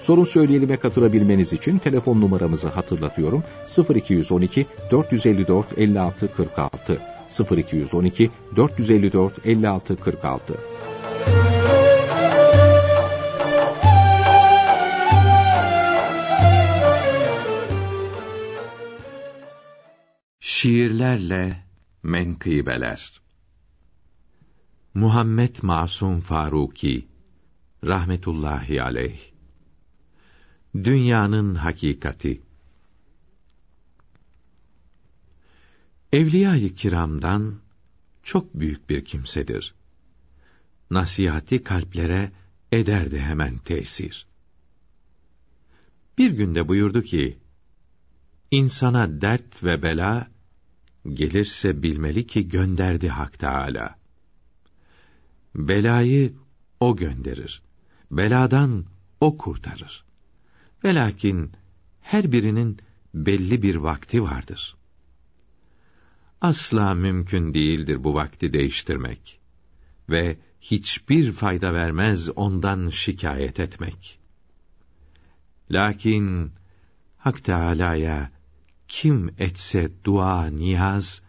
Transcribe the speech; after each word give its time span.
Sorun 0.00 0.24
söyleyelime 0.24 0.76
katılabilmeniz 0.76 1.52
için 1.52 1.78
telefon 1.78 2.20
numaramızı 2.20 2.68
hatırlatıyorum. 2.68 3.44
0212 3.94 4.66
454 4.90 5.78
56 5.78 6.34
46 6.34 7.00
0212 7.56 8.30
454 8.56 9.46
56 9.46 9.96
46 9.96 10.54
Şiirlerle 20.40 21.64
menkıbeler. 22.02 23.20
Muhammed 24.94 25.56
Masum 25.62 26.20
Faruki 26.20 27.08
rahmetullahi 27.84 28.82
aleyh 28.82 29.29
Dünyanın 30.74 31.54
hakikati 31.54 32.42
Evliya-i 36.12 36.74
kiramdan 36.74 37.60
çok 38.22 38.54
büyük 38.54 38.90
bir 38.90 39.04
kimsedir. 39.04 39.74
Nasihati 40.90 41.64
kalplere 41.64 42.32
ederdi 42.72 43.20
hemen 43.20 43.58
tesir. 43.58 44.26
Bir 46.18 46.30
günde 46.30 46.68
buyurdu 46.68 47.02
ki, 47.02 47.38
İnsana 48.50 49.20
dert 49.20 49.64
ve 49.64 49.82
bela 49.82 50.30
gelirse 51.08 51.82
bilmeli 51.82 52.26
ki 52.26 52.48
gönderdi 52.48 53.08
Hak 53.08 53.38
Teâlâ. 53.38 53.96
Belayı 55.54 56.34
o 56.80 56.96
gönderir. 56.96 57.62
Beladan 58.10 58.84
o 59.20 59.38
kurtarır. 59.38 60.09
Velakin 60.84 61.52
her 62.00 62.32
birinin 62.32 62.78
belli 63.14 63.62
bir 63.62 63.76
vakti 63.76 64.22
vardır. 64.22 64.76
Asla 66.40 66.94
mümkün 66.94 67.54
değildir 67.54 68.04
bu 68.04 68.14
vakti 68.14 68.52
değiştirmek 68.52 69.40
ve 70.10 70.38
hiçbir 70.60 71.32
fayda 71.32 71.74
vermez 71.74 72.28
ondan 72.28 72.88
şikayet 72.88 73.60
etmek. 73.60 74.18
Lakin 75.70 76.52
Hak 77.18 77.44
Teâlâ'ya 77.44 78.30
kim 78.88 79.34
etse 79.38 79.90
dua 80.04 80.46
niyaz, 80.46 81.22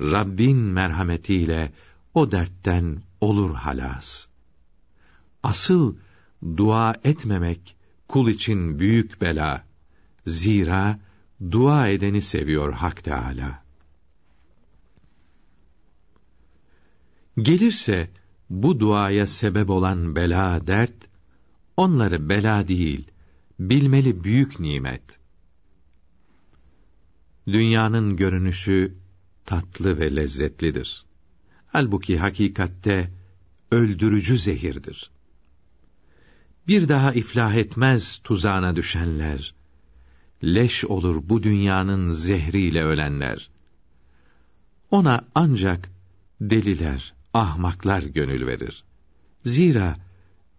Rabbin 0.00 0.56
merhametiyle 0.56 1.72
o 2.14 2.30
dertten 2.30 3.02
olur 3.20 3.54
halas. 3.54 4.26
Asıl 5.42 5.96
dua 6.56 6.94
etmemek 7.04 7.77
kul 8.08 8.28
için 8.28 8.78
büyük 8.78 9.20
bela. 9.20 9.64
Zira 10.26 10.98
dua 11.50 11.88
edeni 11.88 12.20
seviyor 12.20 12.72
Hak 12.72 13.04
Teâlâ. 13.04 13.62
Gelirse 17.38 18.10
bu 18.50 18.80
duaya 18.80 19.26
sebep 19.26 19.70
olan 19.70 20.16
bela 20.16 20.66
dert, 20.66 20.94
onları 21.76 22.28
bela 22.28 22.68
değil, 22.68 23.10
bilmeli 23.58 24.24
büyük 24.24 24.60
nimet. 24.60 25.18
Dünyanın 27.46 28.16
görünüşü 28.16 28.94
tatlı 29.44 30.00
ve 30.00 30.16
lezzetlidir. 30.16 31.04
Halbuki 31.66 32.18
hakikatte 32.18 33.10
öldürücü 33.70 34.38
zehirdir. 34.38 35.10
Bir 36.68 36.88
daha 36.88 37.12
iflah 37.12 37.54
etmez 37.54 38.20
tuzağına 38.24 38.76
düşenler. 38.76 39.54
Leş 40.44 40.84
olur 40.84 41.28
bu 41.28 41.42
dünyanın 41.42 42.12
zehriyle 42.12 42.84
ölenler. 42.84 43.50
Ona 44.90 45.24
ancak 45.34 45.90
deliler, 46.40 47.14
ahmaklar 47.34 48.02
gönül 48.02 48.46
verir. 48.46 48.84
Zira 49.44 49.96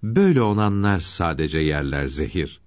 böyle 0.04 0.42
olanlar 0.42 1.00
sadece 1.00 1.60
yerler 1.60 2.08
zehir. 2.08 2.60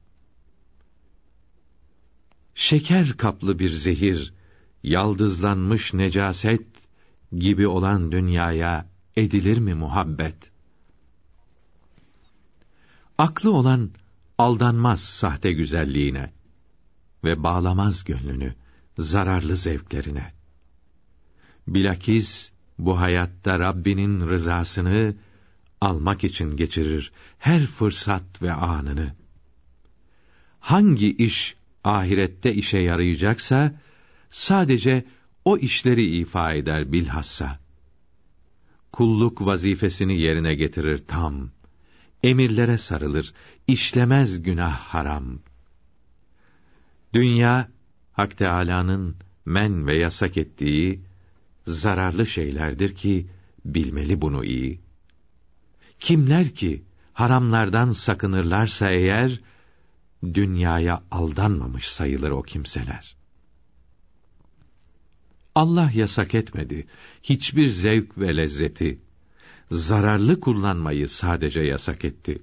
Şeker 2.55 3.17
kaplı 3.17 3.59
bir 3.59 3.71
zehir, 3.71 4.35
yaldızlanmış 4.83 5.95
necaset 5.95 6.67
gibi 7.33 7.69
olan 7.69 8.13
dünyaya 8.13 8.87
edilir 9.17 9.59
mi 9.59 9.75
muhabbet? 9.75 10.52
Aklı 13.23 13.53
olan 13.53 13.91
aldanmaz 14.39 15.01
sahte 15.01 15.53
güzelliğine 15.53 16.33
ve 17.25 17.43
bağlamaz 17.43 18.05
gönlünü 18.05 18.55
zararlı 18.99 19.57
zevklerine. 19.57 20.33
Bilakis 21.69 22.53
bu 22.79 23.01
hayatta 23.01 23.59
Rabbinin 23.59 24.29
rızasını 24.29 25.15
almak 25.81 26.25
için 26.25 26.57
geçirir 26.57 27.13
her 27.39 27.67
fırsat 27.67 28.43
ve 28.43 28.53
anını. 28.53 29.15
Hangi 30.61 31.17
iş 31.17 31.57
ahirette 31.85 32.55
işe 32.55 32.79
yarayacaksa 32.79 33.81
sadece 34.31 35.05
o 35.45 35.59
işleri 35.59 36.17
ifa 36.17 36.53
eder 36.53 36.93
bilhassa. 36.93 37.59
Kulluk 38.93 39.47
vazifesini 39.47 40.21
yerine 40.21 40.55
getirir 40.55 40.99
tam. 40.99 41.51
Emirlere 42.23 42.79
sarılır, 42.79 43.35
işlemez 43.67 44.43
günah 44.43 44.77
haram. 44.77 45.39
Dünya 47.15 47.69
Hak 48.13 48.39
Teâlâ'nın 48.39 49.17
men 49.45 49.87
ve 49.87 49.97
yasak 49.97 50.37
ettiği 50.37 51.01
zararlı 51.67 52.27
şeylerdir 52.27 52.95
ki 52.95 53.27
bilmeli 53.65 54.21
bunu 54.21 54.45
iyi. 54.45 54.81
Kimler 56.01 56.49
ki 56.55 56.83
haramlardan 57.13 57.91
sakınırlarsa 57.91 58.91
eğer 58.91 59.41
dünyaya 60.25 61.03
aldanmamış 61.11 61.89
sayılır 61.89 62.31
o 62.31 62.43
kimseler. 62.43 63.17
Allah 65.55 65.91
yasak 65.95 66.35
etmedi 66.35 66.87
hiçbir 67.23 67.69
zevk 67.69 68.19
ve 68.19 68.37
lezzeti. 68.37 68.99
Zararlı 69.73 70.41
kullanmayı 70.41 71.09
sadece 71.09 71.61
yasak 71.61 72.05
etti. 72.05 72.43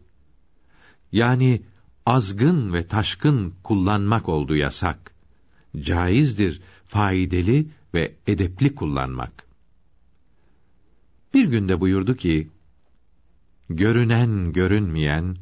Yani 1.11 1.61
azgın 2.05 2.73
ve 2.73 2.87
taşkın 2.87 3.53
kullanmak 3.63 4.29
oldu 4.29 4.55
yasak. 4.55 5.13
Caizdir 5.81 6.61
faydalı 6.87 7.65
ve 7.93 8.15
edepli 8.27 8.75
kullanmak. 8.75 9.47
Bir 11.33 11.45
günde 11.45 11.79
buyurdu 11.79 12.15
ki, 12.15 12.49
görünen 13.69 14.53
görünmeyen 14.53 15.35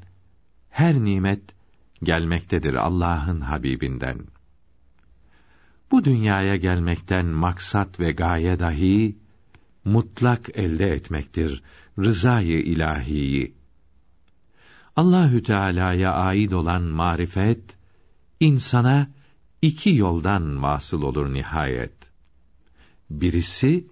her 0.69 0.95
nimet 0.95 1.41
gelmektedir 2.03 2.73
Allah'ın 2.73 3.41
Habibinden. 3.41 4.19
Bu 5.91 6.03
dünyaya 6.03 6.55
gelmekten 6.55 7.25
maksat 7.25 7.99
ve 7.99 8.11
gaye 8.11 8.59
dahi 8.59 9.17
mutlak 9.87 10.49
elde 10.53 10.87
etmektir 10.93 11.63
rızayı 11.99 12.59
ilahiyi. 12.61 13.53
Allahü 14.95 15.43
Teala'ya 15.43 16.13
ait 16.13 16.53
olan 16.53 16.83
marifet 16.83 17.61
insana 18.39 19.09
iki 19.61 19.95
yoldan 19.95 20.63
vasıl 20.63 21.01
olur 21.01 21.33
nihayet. 21.33 21.93
Birisi 23.09 23.87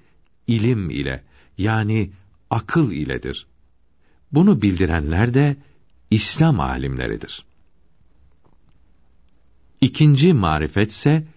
ilim 0.47 0.89
ile 0.89 1.23
yani 1.57 2.11
akıl 2.49 2.91
iledir. 2.91 3.47
Bunu 4.31 4.61
bildirenler 4.61 5.33
de 5.33 5.57
İslam 6.11 6.59
alimleridir. 6.59 7.45
İkinci 9.81 10.33
marifetse 10.33 11.27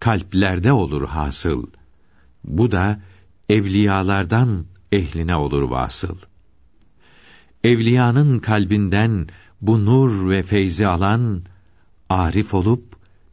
kalplerde 0.00 0.72
olur 0.72 1.08
hasıl. 1.08 1.66
Bu 2.44 2.72
da 2.72 3.00
evliyalardan 3.48 4.66
ehline 4.92 5.36
olur 5.36 5.62
vasıl. 5.62 6.16
Evliyanın 7.64 8.38
kalbinden 8.38 9.26
bu 9.60 9.84
nur 9.84 10.30
ve 10.30 10.42
feyzi 10.42 10.86
alan 10.86 11.42
arif 12.08 12.54
olup 12.54 12.84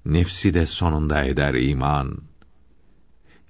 nefsi 0.05 0.53
de 0.53 0.65
sonunda 0.65 1.23
eder 1.23 1.53
iman. 1.53 2.17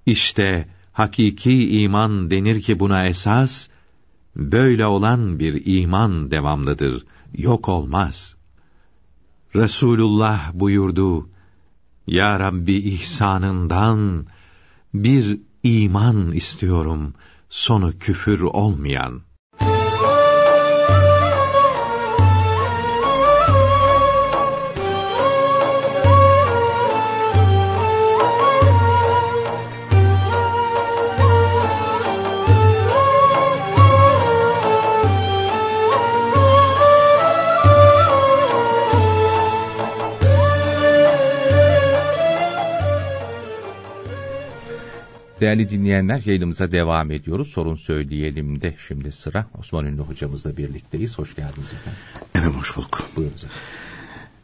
İşte 0.06 0.68
hakiki 0.92 1.82
iman 1.82 2.32
denir 2.32 2.62
ki 2.62 2.80
buna 2.80 3.06
esas, 3.06 3.70
böyle 4.36 4.86
olan 4.86 5.40
bir 5.40 5.62
iman 5.66 6.32
devamlıdır, 6.32 7.06
yok 7.34 7.70
olmaz. 7.70 8.36
Resulullah 9.56 10.54
buyurdu, 10.54 11.30
Ya 12.08 12.40
Rabbi 12.40 12.74
ihsanından 12.74 14.26
bir 14.94 15.40
iman 15.64 16.32
istiyorum, 16.32 17.14
sonu 17.50 18.00
küfür 18.00 18.42
olmayan.'' 18.42 19.31
Değerli 45.42 45.70
dinleyenler 45.70 46.22
yayınımıza 46.26 46.72
devam 46.72 47.12
ediyoruz. 47.12 47.48
Sorun 47.48 47.76
söyleyelim 47.76 48.62
de 48.62 48.76
şimdi 48.88 49.12
sıra 49.12 49.48
Osman 49.60 49.86
Ünlü 49.86 50.02
hocamızla 50.02 50.58
birlikteyiz. 50.58 51.18
Hoş 51.18 51.36
geldiniz 51.36 51.74
efendim. 51.74 52.00
Evet 52.36 52.56
hoş 52.56 52.78
bulduk. 52.78 53.10
Buyurunuz 53.16 53.44
efendim. 53.44 53.58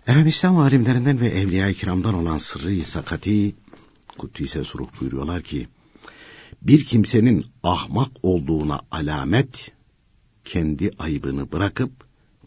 Efendim 0.07 0.27
İslam 0.27 0.57
alimlerinden 0.57 1.19
ve 1.19 1.27
evliya-i 1.27 1.73
kiramdan 1.73 2.13
olan 2.13 2.37
sırrı 2.37 2.83
sakati 2.83 3.55
Kuddise 4.17 4.63
Suruh 4.63 4.87
buyuruyorlar 5.01 5.41
ki 5.41 5.67
bir 6.61 6.85
kimsenin 6.85 7.45
ahmak 7.63 8.11
olduğuna 8.23 8.81
alamet 8.91 9.71
kendi 10.45 10.91
ayıbını 10.99 11.51
bırakıp 11.51 11.91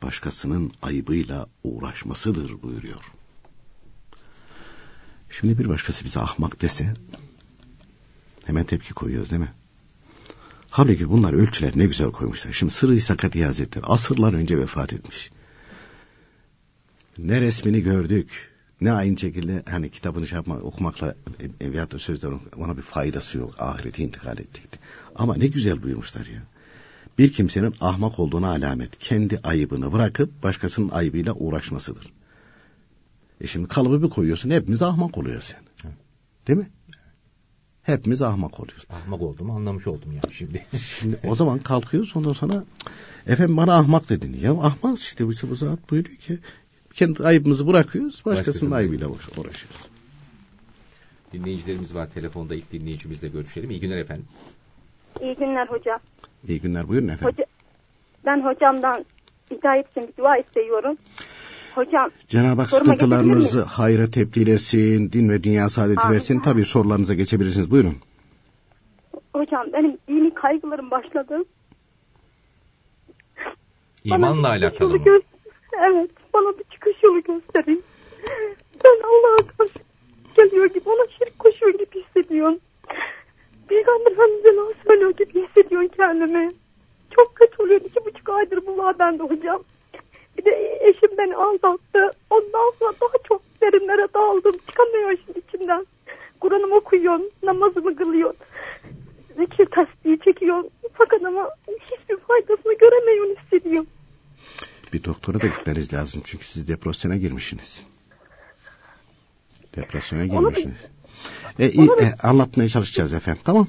başkasının 0.02 0.72
ayıbıyla 0.82 1.46
uğraşmasıdır 1.64 2.62
buyuruyor. 2.62 3.12
Şimdi 5.30 5.58
bir 5.58 5.68
başkası 5.68 6.04
bize 6.04 6.20
ahmak 6.20 6.62
dese 6.62 6.94
Hemen 8.44 8.64
tepki 8.64 8.94
koyuyoruz 8.94 9.30
değil 9.30 9.40
mi? 9.40 9.52
Halbuki 10.70 11.10
bunlar 11.10 11.32
ölçüler 11.32 11.72
ne 11.76 11.86
güzel 11.86 12.10
koymuşlar. 12.10 12.52
Şimdi 12.52 12.72
Sırrı 12.72 13.00
Sakati 13.00 13.44
Hazretleri 13.44 13.84
asırlar 13.84 14.32
önce 14.32 14.58
vefat 14.58 14.92
etmiş. 14.92 15.30
Ne 17.18 17.40
resmini 17.40 17.82
gördük, 17.82 18.50
ne 18.80 18.92
aynı 18.92 19.18
şekilde 19.18 19.62
hani 19.70 19.90
kitabını 19.90 20.26
şey 20.26 20.36
yapma, 20.36 20.56
okumakla 20.56 21.14
e, 21.60 21.72
veyahut 21.72 21.92
da 21.92 21.98
sözler 21.98 22.32
ona 22.56 22.76
bir 22.76 22.82
faydası 22.82 23.38
yok. 23.38 23.54
Ahirete 23.58 24.02
intikal 24.02 24.38
ettik. 24.38 24.70
Ama 25.14 25.36
ne 25.36 25.46
güzel 25.46 25.82
buyurmuşlar 25.82 26.26
ya. 26.26 26.42
Bir 27.18 27.32
kimsenin 27.32 27.74
ahmak 27.80 28.18
olduğuna 28.18 28.48
alamet 28.48 28.98
kendi 28.98 29.40
ayıbını 29.42 29.92
bırakıp 29.92 30.42
başkasının 30.42 30.88
ayıbıyla 30.88 31.32
uğraşmasıdır. 31.32 32.12
E 33.40 33.46
şimdi 33.46 33.68
kalıbı 33.68 34.02
bir 34.02 34.10
koyuyorsun 34.10 34.50
hepimiz 34.50 34.82
ahmak 34.82 35.18
oluyor 35.18 35.42
sen. 35.42 35.60
Değil 36.46 36.58
mi? 36.58 36.70
Hepimiz 37.82 38.22
ahmak 38.22 38.60
oluyoruz. 38.60 38.86
Ahmak 38.90 39.22
olduğumu 39.22 39.56
anlamış 39.56 39.86
oldum 39.86 40.12
yani 40.12 40.34
şimdi. 40.34 40.62
şimdi 40.98 41.18
o 41.28 41.34
zaman 41.34 41.58
kalkıyoruz 41.58 42.16
ondan 42.16 42.32
sonra 42.32 42.64
efendim 43.26 43.56
bana 43.56 43.76
ahmak 43.78 44.08
dedin. 44.08 44.38
Ya 44.42 44.52
ahmak 44.52 44.98
işte 44.98 45.26
bu, 45.26 45.30
bu 45.50 45.54
zat 45.54 45.90
buyuruyor 45.90 46.16
ki 46.16 46.38
kendi 46.94 47.22
ayıbımızı 47.22 47.66
bırakıyoruz 47.66 48.14
başkasının 48.14 48.36
Başkasının 48.36 48.70
ayıbıyla 48.70 49.08
uğraşıyoruz. 49.08 49.90
Dinleyicilerimiz 51.32 51.94
var 51.94 52.10
telefonda 52.10 52.54
ilk 52.54 52.72
dinleyicimizle 52.72 53.28
görüşelim. 53.28 53.70
İyi 53.70 53.80
günler 53.80 53.96
efendim. 53.96 54.26
İyi 55.20 55.34
günler 55.34 55.66
hocam. 55.66 56.00
İyi 56.48 56.60
günler 56.60 56.88
buyurun 56.88 57.08
efendim. 57.08 57.34
Hoca, 57.34 57.46
ben 58.26 58.44
hocamdan 58.44 59.04
hidayet 59.50 59.90
için 59.90 60.14
dua 60.18 60.36
istiyorum. 60.36 60.96
Hocam. 61.74 62.10
Cenab-ı 62.28 62.60
Hak 62.60 62.70
sıkıntılarınızı 62.70 63.62
hayra 63.62 64.10
tebdil 64.10 64.46
etsin, 64.46 65.12
din 65.12 65.28
ve 65.28 65.42
dünya 65.44 65.68
saadeti 65.68 66.00
Amin. 66.00 66.14
versin. 66.14 66.40
Tabii 66.40 66.64
sorularınıza 66.64 67.14
geçebilirsiniz. 67.14 67.70
Buyurun. 67.70 67.96
Hocam 69.34 69.66
benim 69.72 69.98
dini 70.08 70.34
kaygılarım 70.34 70.90
başladı. 70.90 71.44
İmanla 74.04 74.48
alakalı 74.48 74.98
mı? 74.98 75.04
Evet. 75.82 76.10
Bana 76.34 76.58
bir 76.58 76.64
çıkış 76.72 77.02
yolu 77.02 77.22
gösterin. 77.22 77.84
Ben 78.84 78.96
Allah'a 79.04 79.56
karşı 79.56 79.78
geliyor 80.36 80.66
gibi 80.66 80.88
ona 80.88 81.06
şirk 81.18 81.38
koşuyor 81.38 81.72
gibi 81.72 82.04
hissediyorum. 82.04 82.58
Peygamber 83.68 84.12
Efendimiz'e 84.12 84.74
söylüyor 84.86 85.10
gibi 85.10 85.46
hissediyorum 85.46 85.88
kendimi. 85.96 86.52
Çok 87.16 87.36
kötü 87.36 87.62
oluyor. 87.62 87.80
İki 87.80 88.04
buçuk 88.04 88.28
aydır 88.28 88.66
bu 88.66 88.94
bende 88.98 89.22
hocam. 89.22 89.62
Bir 90.40 90.44
de 90.44 90.78
eşim 90.80 91.18
beni 91.18 91.36
aldattı. 91.36 92.10
Ondan 92.30 92.72
sonra 92.78 92.92
daha 93.00 93.22
çok 93.28 93.42
derinlere 93.62 94.06
daldım. 94.14 94.56
Çıkamıyor 94.68 95.18
şimdi 95.26 95.38
içimden. 95.48 95.86
Kur'an'ımı 96.40 96.74
okuyor, 96.74 97.20
namazımı 97.42 97.96
kılıyor. 97.96 98.34
Zikir 99.38 99.66
tasdiği 99.66 100.18
çekiyor. 100.24 100.64
Fakat 100.92 101.24
ama 101.24 101.50
hiçbir 101.68 102.16
faydasını 102.16 102.72
göremiyorum 102.78 103.36
hissediyorum. 103.36 103.86
Bir 104.92 105.04
doktora 105.04 105.40
da 105.40 105.46
gitmeniz 105.46 105.92
lazım 105.92 106.22
çünkü 106.24 106.44
siz 106.44 106.68
depresyona 106.68 107.16
girmişsiniz. 107.16 107.86
Depresyona 109.76 110.26
girmişsiniz. 110.26 110.86
E, 111.58 111.64
e, 111.64 112.12
anlatmaya 112.22 112.68
çalışacağız 112.68 113.12
efendim. 113.12 113.42
Tamam. 113.44 113.68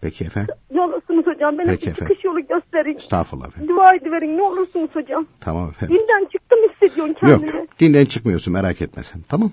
Peki 0.00 0.24
efendim. 0.24 0.54
Yollasınız 0.74 1.26
hocam. 1.26 1.58
Bana 1.58 1.66
Peki 1.66 1.86
bir 1.86 1.94
çıkış 1.94 2.24
yolu 2.24 2.40
gösterin. 2.40 2.96
Estağfurullah 2.96 3.48
efendim. 3.48 3.76
Dua 3.76 3.94
ediverin 3.94 4.36
ne 4.36 4.42
olursunuz 4.42 4.90
hocam. 4.92 5.26
Tamam 5.40 5.68
efendim. 5.68 5.96
Dinden 5.96 6.28
çıktım 6.32 6.58
hissediyorsun 6.70 7.14
kendini. 7.14 7.56
Yok 7.56 7.80
dinden 7.80 8.04
çıkmıyorsun 8.04 8.52
merak 8.52 8.82
etme 8.82 9.02
sen. 9.02 9.20
Tamam. 9.28 9.52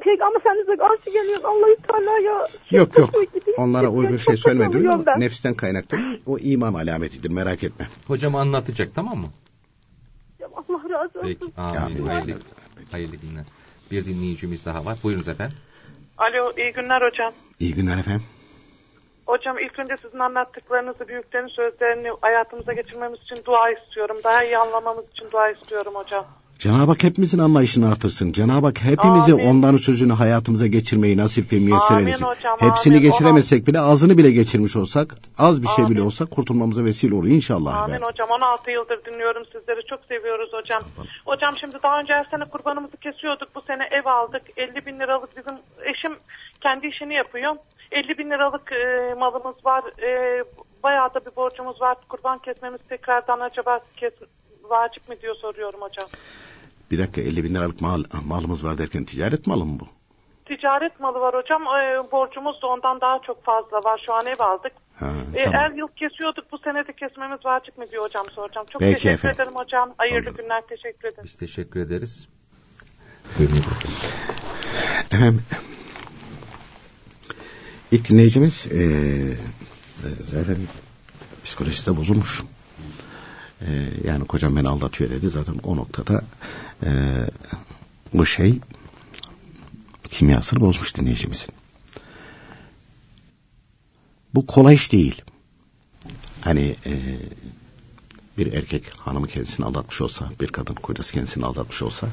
Peygamber 0.00 0.40
Efendimiz'e 0.40 0.76
karşı 0.76 1.04
geliyorsun 1.18 1.48
Allah'ı 1.48 1.76
Teala'ya. 1.86 2.46
Yok 2.70 2.98
yok 2.98 3.10
onlara 3.56 3.88
uygun 3.88 4.16
şey 4.16 4.36
söylemedim. 4.36 5.04
Nefisten 5.16 5.54
kaynaklı. 5.54 5.98
O 6.26 6.38
iman 6.38 6.74
alametidir 6.74 7.30
merak 7.30 7.64
etme. 7.64 7.86
Hocam 8.06 8.34
anlatacak 8.34 8.94
tamam 8.94 9.18
mı? 9.18 9.28
Allah 10.42 10.82
razı 10.90 11.18
olsun. 11.18 11.36
Peki 11.40 11.52
amin. 11.56 12.06
Hayırlı, 12.06 12.38
hayırlı 12.90 13.16
günler. 13.16 13.44
Bir 13.90 14.06
dinleyicimiz 14.06 14.64
daha 14.64 14.84
var. 14.84 14.98
Buyurunuz 15.02 15.28
efendim. 15.28 15.56
Alo 16.18 16.52
iyi 16.58 16.72
günler 16.72 17.10
hocam. 17.10 17.32
İyi 17.60 17.74
günler 17.74 17.98
efendim. 17.98 18.22
Hocam 19.26 19.58
ilk 19.58 19.78
önce 19.78 19.96
sizin 20.02 20.18
anlattıklarınızı, 20.18 21.08
büyüklerin 21.08 21.48
sözlerini 21.48 22.08
hayatımıza 22.20 22.72
geçirmemiz 22.72 23.20
için 23.20 23.44
dua 23.44 23.70
istiyorum. 23.70 24.16
Daha 24.24 24.44
iyi 24.44 24.58
anlamamız 24.58 25.04
için 25.10 25.30
dua 25.30 25.50
istiyorum 25.50 25.94
hocam. 25.94 26.26
Cenab-ı 26.58 26.90
Hak 26.90 27.02
hepimizin 27.02 27.38
anlayışını 27.38 27.90
artırsın. 27.90 28.32
Cenab-ı 28.32 28.66
Hak 28.66 28.82
hepimizi 28.82 29.32
amin. 29.32 29.46
onların 29.46 29.76
sözünü 29.76 30.12
hayatımıza 30.12 30.66
geçirmeyi 30.66 31.16
nasip 31.16 31.52
ve 31.52 31.56
müyesser 31.56 31.98
eylesin. 31.98 32.26
Hepsini 32.58 32.94
amin. 32.94 33.02
geçiremezsek 33.02 33.58
Ona... 33.58 33.66
bile 33.66 33.80
azını 33.80 34.18
bile 34.18 34.30
geçirmiş 34.30 34.76
olsak, 34.76 35.14
az 35.38 35.62
bir 35.62 35.68
şey 35.68 35.88
bile 35.88 36.02
olsa 36.02 36.24
kurtulmamıza 36.24 36.84
vesile 36.84 37.14
olur 37.14 37.26
inşallah. 37.26 37.74
Amin 37.74 37.94
efendim. 37.94 38.06
hocam. 38.06 38.28
16 38.30 38.72
yıldır 38.72 39.04
dinliyorum 39.04 39.44
sizleri. 39.44 39.86
Çok 39.90 40.00
seviyoruz 40.08 40.52
hocam. 40.52 40.82
Tamam. 40.96 41.08
Hocam 41.26 41.54
şimdi 41.60 41.76
daha 41.82 42.00
önce 42.00 42.12
her 42.12 42.24
sene 42.24 42.44
kurbanımızı 42.44 42.96
kesiyorduk. 42.96 43.48
Bu 43.54 43.60
sene 43.60 43.88
ev 43.90 44.06
aldık. 44.06 44.42
50 44.56 44.86
bin 44.86 45.00
liralık 45.00 45.36
bizim 45.36 45.58
eşim 45.84 46.16
kendi 46.60 46.86
işini 46.86 47.14
yapıyor. 47.14 47.54
50 47.94 48.18
bin 48.18 48.30
liralık 48.30 48.72
e, 48.72 49.14
malımız 49.14 49.64
var. 49.64 49.84
E, 50.02 50.44
bayağı 50.82 51.14
da 51.14 51.20
bir 51.26 51.36
borcumuz 51.36 51.80
var. 51.80 51.96
Kurban 52.08 52.38
kesmemiz 52.38 52.80
tekrardan 52.88 53.40
acaba 53.40 53.80
kes, 53.96 54.12
vacip 54.62 55.08
mi 55.08 55.20
diyor 55.22 55.34
soruyorum 55.34 55.80
hocam. 55.80 56.08
Bir 56.90 56.98
dakika 56.98 57.20
50 57.20 57.44
bin 57.44 57.54
liralık 57.54 57.80
mal, 57.80 58.04
malımız 58.24 58.66
var 58.66 58.78
derken 58.78 59.04
ticaret 59.04 59.46
malı 59.46 59.64
mı 59.64 59.80
bu? 59.80 59.88
Ticaret 60.44 61.00
malı 61.00 61.20
var 61.20 61.34
hocam. 61.34 61.62
E, 61.62 62.12
borcumuz 62.12 62.62
da 62.62 62.66
ondan 62.66 63.00
daha 63.00 63.18
çok 63.26 63.44
fazla 63.44 63.76
var. 63.76 64.02
Şu 64.06 64.12
an 64.14 64.26
ev 64.26 64.38
aldık. 64.38 64.72
Ha, 65.00 65.06
e, 65.34 65.44
tamam. 65.44 65.60
Her 65.60 65.70
yıl 65.70 65.88
kesiyorduk. 65.88 66.52
Bu 66.52 66.58
sene 66.58 66.86
de 66.86 66.92
kesmemiz 66.92 67.44
vacip 67.44 67.78
mi 67.78 67.90
diyor 67.90 68.04
hocam 68.04 68.26
soracağım. 68.34 68.66
Çok 68.72 68.80
Peki 68.80 68.94
teşekkür 68.94 69.14
efendim. 69.14 69.40
ederim 69.40 69.56
hocam. 69.56 69.94
Hayırlı 69.98 70.18
Anladım. 70.18 70.36
günler. 70.36 70.62
Teşekkür 70.68 71.08
ederim. 71.08 71.24
Biz 71.24 71.36
teşekkür 71.36 71.80
ederiz. 71.80 72.28
Buyurun. 73.38 73.56
Efendim 75.12 75.42
İlk 77.92 78.08
dinleyicimiz 78.08 78.66
e, 78.66 78.80
zaten 80.22 80.56
psikolojisi 81.44 81.86
de 81.86 81.96
bozulmuş. 81.96 82.42
E, 83.60 83.88
yani 84.04 84.26
kocam 84.26 84.56
beni 84.56 84.68
aldatıyor 84.68 85.10
dedi. 85.10 85.30
Zaten 85.30 85.54
o 85.62 85.76
noktada 85.76 86.24
e, 86.82 86.90
bu 88.14 88.26
şey 88.26 88.58
kimyasını 90.10 90.60
bozmuş 90.60 90.96
dinleyicimizin. 90.96 91.50
Bu 94.34 94.46
kolay 94.46 94.74
iş 94.74 94.92
değil. 94.92 95.22
Hani 96.40 96.76
e, 96.86 97.18
bir 98.38 98.52
erkek 98.52 98.84
hanımı 99.00 99.28
kendisini 99.28 99.66
aldatmış 99.66 100.00
olsa, 100.00 100.30
bir 100.40 100.48
kadın 100.48 100.74
kocası 100.74 101.12
kendisini 101.12 101.44
aldatmış 101.44 101.82
olsa 101.82 102.08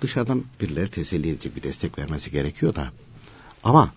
Dışarıdan 0.00 0.44
birileri 0.60 0.90
teselli 0.90 1.30
edici 1.30 1.56
bir 1.56 1.62
destek 1.62 1.98
vermesi 1.98 2.30
gerekiyor 2.30 2.74
da 2.74 2.92
ama 3.64 3.92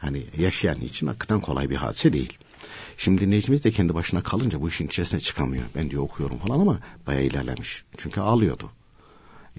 hani 0.00 0.26
yaşayan 0.38 0.80
için 0.80 1.06
hakikaten 1.06 1.40
kolay 1.40 1.70
bir 1.70 1.76
hadise 1.76 2.12
değil. 2.12 2.38
Şimdi 2.96 3.20
dinleyicimiz 3.20 3.64
de 3.64 3.70
kendi 3.70 3.94
başına 3.94 4.22
kalınca 4.22 4.60
bu 4.60 4.68
işin 4.68 4.86
içerisine 4.86 5.20
çıkamıyor. 5.20 5.64
Ben 5.74 5.90
diyor 5.90 6.02
okuyorum 6.02 6.38
falan 6.38 6.60
ama 6.60 6.80
bayağı 7.06 7.24
ilerlemiş. 7.24 7.84
Çünkü 7.96 8.20
ağlıyordu. 8.20 8.70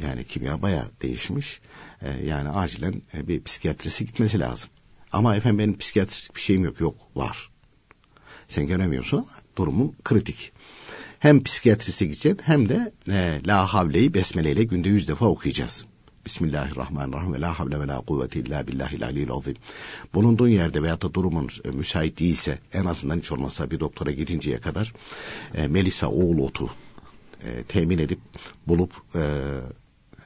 Yani 0.04 0.24
kimya 0.24 0.62
bayağı 0.62 0.92
değişmiş. 1.02 1.62
Ee, 2.02 2.10
yani 2.26 2.50
acilen 2.50 3.02
e, 3.14 3.28
bir 3.28 3.44
psikiyatrisi 3.44 4.06
gitmesi 4.06 4.40
lazım. 4.40 4.70
Ama 5.12 5.36
efendim 5.36 5.60
benim 5.60 5.78
psikiyatristik 5.78 6.36
bir 6.36 6.42
şeyim 6.42 6.64
yok. 6.64 6.80
Yok 6.80 6.96
var. 7.16 7.50
Sen 8.48 8.68
göremiyorsun 8.68 9.18
ama 9.18 9.28
durumum 9.58 9.96
kritik. 10.04 10.52
Hem 11.20 11.44
psikiyatrisi 11.44 12.08
gideceğiz 12.08 12.38
hem 12.42 12.70
de 12.70 12.94
e, 13.10 13.42
La 13.48 13.74
Havle'yi 13.74 14.14
Besmele 14.14 14.52
ile 14.52 14.64
günde 14.64 14.90
yüz 14.90 15.08
defa 15.08 15.26
okuyacağız. 15.26 15.86
Bismillahirrahmanirrahim 16.26 17.34
ve 17.34 17.42
la 17.42 17.60
havle 17.60 17.80
ve 17.80 17.88
la 17.88 18.02
kuvvete 18.02 18.40
illa 18.40 18.68
billahil 18.68 19.06
aliyyil 19.06 19.32
azim. 19.32 19.56
Bulunduğun 20.14 20.48
yerde 20.48 20.84
veyahut 20.84 21.02
da 21.02 21.14
durumun 21.14 21.50
e, 21.66 21.70
müsait 21.70 22.20
değilse 22.20 22.60
en 22.74 22.86
azından 22.86 23.18
hiç 23.18 23.32
olmazsa 23.32 23.72
bir 23.72 23.80
doktora 23.80 24.12
gidinceye 24.12 24.60
kadar 24.60 24.94
e, 25.56 25.68
Melisa 25.68 26.08
oğul 26.08 26.38
otu 26.38 26.70
e, 27.44 27.64
temin 27.64 27.98
edip 27.98 28.20
bulup 28.68 28.94
e, 29.16 29.22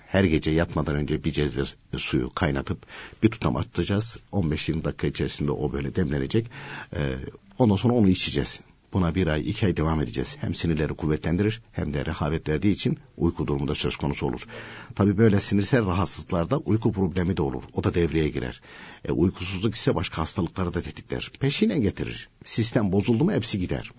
her 0.07 0.23
gece 0.23 0.51
yatmadan 0.51 0.95
önce 0.95 1.23
bir 1.23 1.31
cezve 1.31 1.63
suyu 1.97 2.29
kaynatıp 2.29 2.77
bir 3.23 3.29
tutam 3.29 3.55
atacağız. 3.55 4.17
15-20 4.31 4.83
dakika 4.83 5.07
içerisinde 5.07 5.51
o 5.51 5.73
böyle 5.73 5.95
demlenecek. 5.95 6.47
E, 6.95 7.15
ondan 7.59 7.75
sonra 7.75 7.93
onu 7.93 8.09
içeceğiz. 8.09 8.61
Buna 8.93 9.15
bir 9.15 9.27
ay, 9.27 9.49
iki 9.49 9.65
ay 9.65 9.77
devam 9.77 10.01
edeceğiz. 10.01 10.37
Hem 10.41 10.55
sinirleri 10.55 10.93
kuvvetlendirir 10.93 11.61
hem 11.71 11.93
de 11.93 12.05
rehavet 12.05 12.49
verdiği 12.49 12.71
için 12.71 12.99
uyku 13.17 13.47
durumu 13.47 13.67
da 13.67 13.75
söz 13.75 13.95
konusu 13.95 14.25
olur. 14.25 14.47
Tabi 14.95 15.17
böyle 15.17 15.39
sinirsel 15.39 15.85
rahatsızlıklarda 15.85 16.57
uyku 16.57 16.91
problemi 16.91 17.37
de 17.37 17.41
olur. 17.41 17.63
O 17.73 17.83
da 17.83 17.93
devreye 17.93 18.29
girer. 18.29 18.61
E, 19.05 19.11
uykusuzluk 19.11 19.75
ise 19.75 19.95
başka 19.95 20.21
hastalıkları 20.21 20.73
da 20.73 20.81
tetikler. 20.81 21.31
Peşinen 21.39 21.81
getirir. 21.81 22.29
Sistem 22.45 22.91
bozuldu 22.91 23.23
mu 23.23 23.31
hepsi 23.31 23.59
gider. 23.59 23.91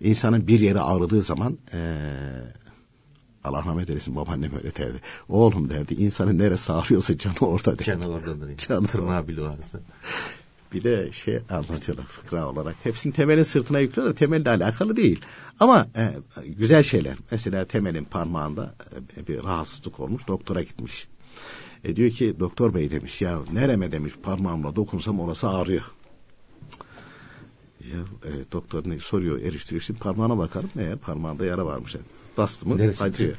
İnsanın 0.00 0.46
bir 0.46 0.60
yeri 0.60 0.80
ağrıdığı 0.80 1.22
zaman 1.22 1.58
e, 1.72 1.78
Allah 3.44 3.64
rahmet 3.64 3.90
eylesin 3.90 4.16
babaannem 4.16 4.54
öyle 4.54 4.76
derdi. 4.76 5.00
Oğlum 5.28 5.70
derdi 5.70 5.94
insanın 5.94 6.38
neresi 6.38 6.72
ağrıyorsa 6.72 7.18
canı 7.18 7.38
orada 7.40 7.72
derdi. 7.72 7.84
Canı 7.84 8.08
oradadır. 8.08 8.56
Canı 8.56 8.86
Tırnağı 8.86 9.28
bile 9.28 9.42
varsa. 9.42 9.80
Bir 10.72 10.82
de 10.82 11.12
şey 11.12 11.38
anlatıyorlar 11.50 12.06
fıkra 12.06 12.48
olarak. 12.48 12.76
Hepsini 12.82 13.12
temelin 13.12 13.42
sırtına 13.42 13.78
yüklüyorlar. 13.80 14.16
Temelle 14.16 14.50
alakalı 14.50 14.96
değil. 14.96 15.20
Ama 15.60 15.86
e, 15.96 16.14
güzel 16.46 16.82
şeyler. 16.82 17.16
Mesela 17.30 17.64
temelin 17.64 18.04
parmağında 18.04 18.74
e, 19.16 19.26
bir 19.26 19.44
rahatsızlık 19.44 20.00
olmuş. 20.00 20.28
Doktora 20.28 20.62
gitmiş. 20.62 21.08
E, 21.84 21.96
diyor 21.96 22.10
ki 22.10 22.36
doktor 22.40 22.74
bey 22.74 22.90
demiş 22.90 23.22
ya 23.22 23.40
nereme 23.52 23.92
demiş 23.92 24.12
parmağımla 24.22 24.76
dokunsam 24.76 25.20
orası 25.20 25.48
ağrıyor. 25.48 25.82
Ya 27.80 27.98
e, 28.24 28.52
doktor 28.52 28.88
ne 28.88 28.98
soruyor 28.98 29.40
eriştiriyor. 29.40 29.82
Şimdi 29.82 30.00
parmağına 30.00 30.38
bakalım. 30.38 30.70
Ne 30.74 30.96
parmağında 30.96 31.44
yara 31.44 31.66
varmış. 31.66 31.94
Yani. 31.94 32.04
Bastı 32.36 32.68
mı 32.68 32.78
Neresi 32.78 33.04
acıyor. 33.04 33.32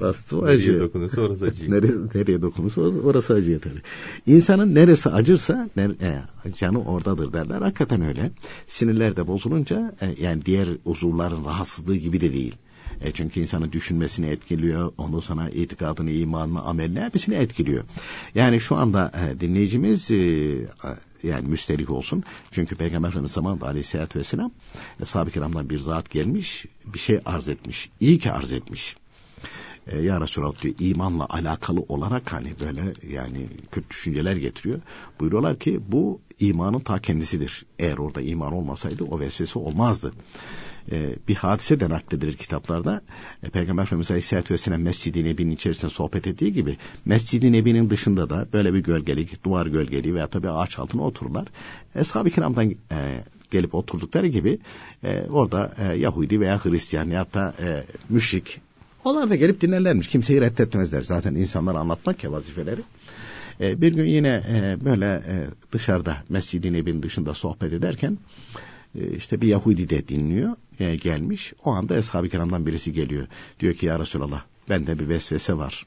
Bastı 0.00 0.36
mı 0.36 0.44
Nereye 0.46 0.54
acıyor. 0.54 0.80
dokunursa 0.80 1.20
orası 1.20 1.44
acıyor. 1.44 1.70
Nereye, 1.70 1.92
nereye 2.14 2.42
dokunursa 2.42 2.80
orası 2.80 3.34
acıyor 3.34 3.60
tabii. 3.60 3.82
İnsanın 4.26 4.74
neresi 4.74 5.08
acırsa 5.10 5.68
ner, 5.76 5.90
e, 5.90 6.22
canı 6.58 6.84
oradadır 6.84 7.32
derler. 7.32 7.60
Hakikaten 7.62 8.02
öyle. 8.02 8.30
Sinirler 8.66 9.16
de 9.16 9.26
bozulunca 9.26 9.94
e, 10.00 10.22
yani 10.24 10.44
diğer 10.46 10.68
uzuvların 10.84 11.44
rahatsızlığı 11.44 11.96
gibi 11.96 12.20
de 12.20 12.32
değil. 12.32 12.54
E, 13.00 13.10
çünkü 13.12 13.40
insanın 13.40 13.72
düşünmesini 13.72 14.26
etkiliyor. 14.26 14.92
Ondan 14.98 15.20
sonra 15.20 15.48
itikadını, 15.48 16.10
imanını, 16.10 16.62
amelini 16.62 17.00
hepsini 17.00 17.34
etkiliyor. 17.34 17.84
Yani 18.34 18.60
şu 18.60 18.76
anda 18.76 19.12
e, 19.14 19.40
dinleyicimiz 19.40 20.10
e, 20.10 20.16
yani 21.24 21.48
müsterih 21.48 21.90
olsun. 21.90 22.24
Çünkü 22.50 22.76
Peygamber 22.76 23.08
Efendimiz 23.08 23.32
zamanında 23.32 23.66
aleyhissalatü 23.66 24.18
vesselam 24.18 24.50
Eshab-ı 25.00 25.30
kiramdan 25.30 25.70
bir 25.70 25.78
zat 25.78 26.10
gelmiş 26.10 26.66
bir 26.84 26.98
şey 26.98 27.20
arz 27.24 27.48
etmiş. 27.48 27.90
İyi 28.00 28.18
ki 28.18 28.32
arz 28.32 28.52
etmiş. 28.52 28.96
E, 29.86 29.98
ya 29.98 30.20
Resulallah 30.20 30.62
diyor 30.62 30.74
imanla 30.78 31.26
alakalı 31.28 31.80
olarak 31.80 32.32
hani 32.32 32.48
böyle 32.60 32.94
yani 33.14 33.48
kötü 33.72 33.90
düşünceler 33.90 34.36
getiriyor. 34.36 34.80
Buyuruyorlar 35.20 35.58
ki 35.58 35.80
bu 35.88 36.20
imanın 36.40 36.80
ta 36.80 36.98
kendisidir. 36.98 37.66
Eğer 37.78 37.98
orada 37.98 38.20
iman 38.20 38.52
olmasaydı 38.52 39.04
o 39.04 39.20
vesvese 39.20 39.58
olmazdı. 39.58 40.12
E, 40.92 41.16
bir 41.28 41.34
hadise 41.34 41.80
de 41.80 41.90
nakledilir 41.90 42.32
kitaplarda. 42.32 43.02
E, 43.42 43.48
Peygamber 43.48 43.82
Efendimiz 43.82 44.10
Aleyhisselatü 44.10 44.54
Vesselam 44.54 44.82
Mescid-i 44.82 45.24
Nebi'nin 45.24 45.50
içerisinde 45.50 45.90
sohbet 45.90 46.26
ettiği 46.26 46.52
gibi 46.52 46.76
Mescid-i 47.04 47.52
Nebi'nin 47.52 47.90
dışında 47.90 48.30
da 48.30 48.46
böyle 48.52 48.74
bir 48.74 48.78
gölgelik, 48.78 49.44
duvar 49.44 49.66
gölgeliği 49.66 50.14
veya 50.14 50.26
tabi 50.26 50.50
ağaç 50.50 50.78
altına 50.78 51.02
otururlar. 51.02 51.48
Eshab-ı 51.94 52.30
kiramdan 52.30 52.70
e, 52.70 52.76
gelip 53.50 53.74
oturdukları 53.74 54.26
gibi 54.26 54.58
e, 55.04 55.22
orada 55.30 55.74
e, 55.78 55.96
Yahudi 55.96 56.40
veya 56.40 56.64
Hristiyan 56.64 57.10
ya 57.10 57.26
da 57.34 57.54
e, 57.60 57.84
müşrik 58.08 58.60
onlar 59.04 59.30
da 59.30 59.36
gelip 59.36 59.60
dinlerlermiş. 59.60 60.08
Kimseyi 60.08 60.40
reddetmezler. 60.40 61.02
Zaten 61.02 61.34
insanlar 61.34 61.74
anlatmak 61.74 62.24
ya 62.24 62.32
vazifeleri. 62.32 62.80
E, 63.60 63.80
bir 63.80 63.92
gün 63.92 64.04
yine 64.04 64.42
e, 64.48 64.84
böyle 64.84 65.06
e, 65.06 65.34
dışarıda 65.72 66.16
Mescid-i 66.28 66.72
Nebi'nin 66.72 67.02
dışında 67.02 67.34
sohbet 67.34 67.72
ederken 67.72 68.18
e, 68.98 69.10
işte 69.16 69.40
bir 69.40 69.48
Yahudi 69.48 69.88
de 69.88 70.08
dinliyor. 70.08 70.56
E, 70.80 70.96
gelmiş. 70.96 71.52
O 71.64 71.70
anda 71.70 71.96
Eshab-ı 71.96 72.28
Kiram'dan 72.28 72.66
birisi 72.66 72.92
geliyor. 72.92 73.26
Diyor 73.60 73.74
ki 73.74 73.86
ya 73.86 73.98
Resulallah 73.98 74.42
bende 74.68 74.98
bir 74.98 75.08
vesvese 75.08 75.58
var. 75.58 75.86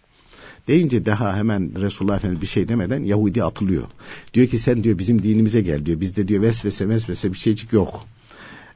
Deyince 0.67 1.05
daha 1.05 1.35
hemen 1.35 1.81
Resulullah 1.81 2.15
Efendimiz 2.15 2.41
bir 2.41 2.47
şey 2.47 2.69
demeden 2.69 3.03
Yahudi 3.03 3.43
atılıyor. 3.43 3.87
Diyor 4.33 4.47
ki 4.47 4.59
sen 4.59 4.83
diyor 4.83 4.97
bizim 4.97 5.23
dinimize 5.23 5.61
gel 5.61 5.85
diyor. 5.85 6.01
Bizde 6.01 6.27
diyor 6.27 6.41
vesvese 6.41 6.89
vesvese 6.89 7.33
bir 7.33 7.37
şeycik 7.37 7.73
yok. 7.73 8.05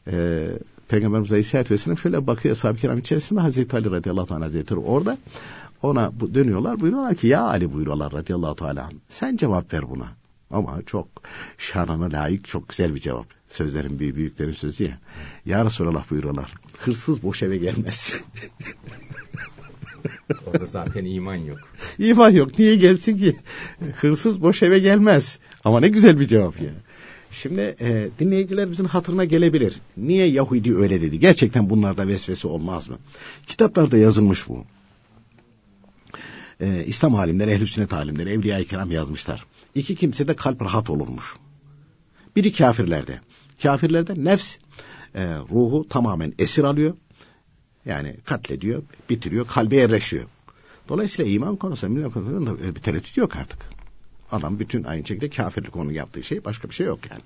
Ee, 0.08 0.48
Peygamberimiz 0.88 1.32
Aleyhisselatü 1.32 1.74
Vesselam 1.74 1.98
şöyle 1.98 2.28
bakıyor 2.28 2.56
ashab-ı 2.56 2.78
kiram 2.78 2.98
içerisinde 2.98 3.40
Hazreti 3.40 3.76
Ali 3.76 3.92
radıyallahu 3.92 4.36
anh 4.36 4.42
hazretleri 4.42 4.80
orada 4.80 5.18
ona 5.82 6.12
dönüyorlar 6.34 6.80
buyuruyorlar 6.80 7.16
ki 7.16 7.28
ya 7.28 7.42
Ali 7.42 7.74
buyuruyorlar 7.74 8.14
radıyallahu 8.14 8.56
teala 8.56 8.90
sen 9.10 9.38
cevap 9.38 9.74
ver 9.74 9.90
buna 9.90 10.08
ama 10.52 10.82
çok 10.86 11.08
şanına 11.58 12.12
layık 12.12 12.46
çok 12.46 12.70
güzel 12.70 12.96
bir 12.96 13.00
cevap 13.00 13.26
sözlerin 13.52 14.00
büyük 14.00 14.16
büyüklerin 14.16 14.54
sözü 14.54 14.84
ya 14.84 15.00
ya 15.46 15.66
Resulallah 15.66 16.12
buyuruyorlar 16.12 16.54
hırsız 16.78 17.24
boş 17.24 17.44
eve 17.44 17.58
gelmez 17.58 18.16
Orada 20.46 20.66
zaten 20.66 21.06
iman 21.06 21.36
yok. 21.36 21.60
İman 22.00 22.30
yok. 22.30 22.60
Niye 22.60 22.76
gelsin 22.76 23.18
ki? 23.18 23.36
Hırsız 23.96 24.42
boş 24.42 24.64
eve 24.64 24.80
gelmez. 24.80 25.40
Ama 25.64 25.80
ne 25.80 25.88
güzel 25.88 26.20
bir 26.20 26.28
cevap 26.28 26.62
ya. 26.62 26.72
Şimdi 27.32 27.76
e, 27.82 28.10
dinleyicilerimizin 28.20 28.86
hatırına 28.86 29.26
gelebilir. 29.26 29.78
Niye 29.98 30.28
Yahudi 30.28 30.76
öyle 30.76 31.02
dedi? 31.02 31.20
Gerçekten 31.20 31.70
bunlarda 31.70 32.08
vesvese 32.08 32.48
olmaz 32.48 32.90
mı? 32.90 32.98
Kitaplarda 33.48 33.98
yazılmış 33.98 34.50
bu. 34.50 34.66
E, 36.60 36.86
İslam 36.86 37.16
alimleri, 37.16 37.52
ehl 37.52 37.66
sünnet 37.66 37.94
alimleri, 37.94 38.30
evliya-i 38.30 38.68
kiram 38.68 38.92
yazmışlar. 38.92 39.46
İki 39.76 39.96
kimse 39.96 40.28
de 40.28 40.36
kalp 40.36 40.62
rahat 40.62 40.90
olurmuş. 40.90 41.36
Biri 42.36 42.54
kafirlerde. 42.54 43.20
Kafirlerde 43.64 44.14
nefs 44.24 44.58
e, 45.16 45.24
ruhu 45.26 45.88
tamamen 45.90 46.34
esir 46.40 46.64
alıyor. 46.64 46.94
Yani 47.86 48.16
katlediyor, 48.26 48.84
bitiriyor, 49.10 49.48
kalbe 49.48 49.76
yerleşiyor. 49.76 50.24
Dolayısıyla 50.90 51.32
iman 51.32 51.56
konusunda, 51.56 51.94
milyon 51.94 52.10
konusunda 52.10 52.76
bir 52.76 52.82
tereddüt 52.82 53.18
yok 53.18 53.36
artık. 53.36 53.60
Adam 54.32 54.60
bütün 54.60 54.84
aynı 54.84 55.08
şekilde 55.08 55.30
kafirlik 55.30 55.76
onun 55.76 55.92
yaptığı 55.92 56.24
şey 56.24 56.46
başka 56.46 56.70
bir 56.70 56.74
şey 56.74 56.88
yok 56.88 57.00
yani. 57.12 57.22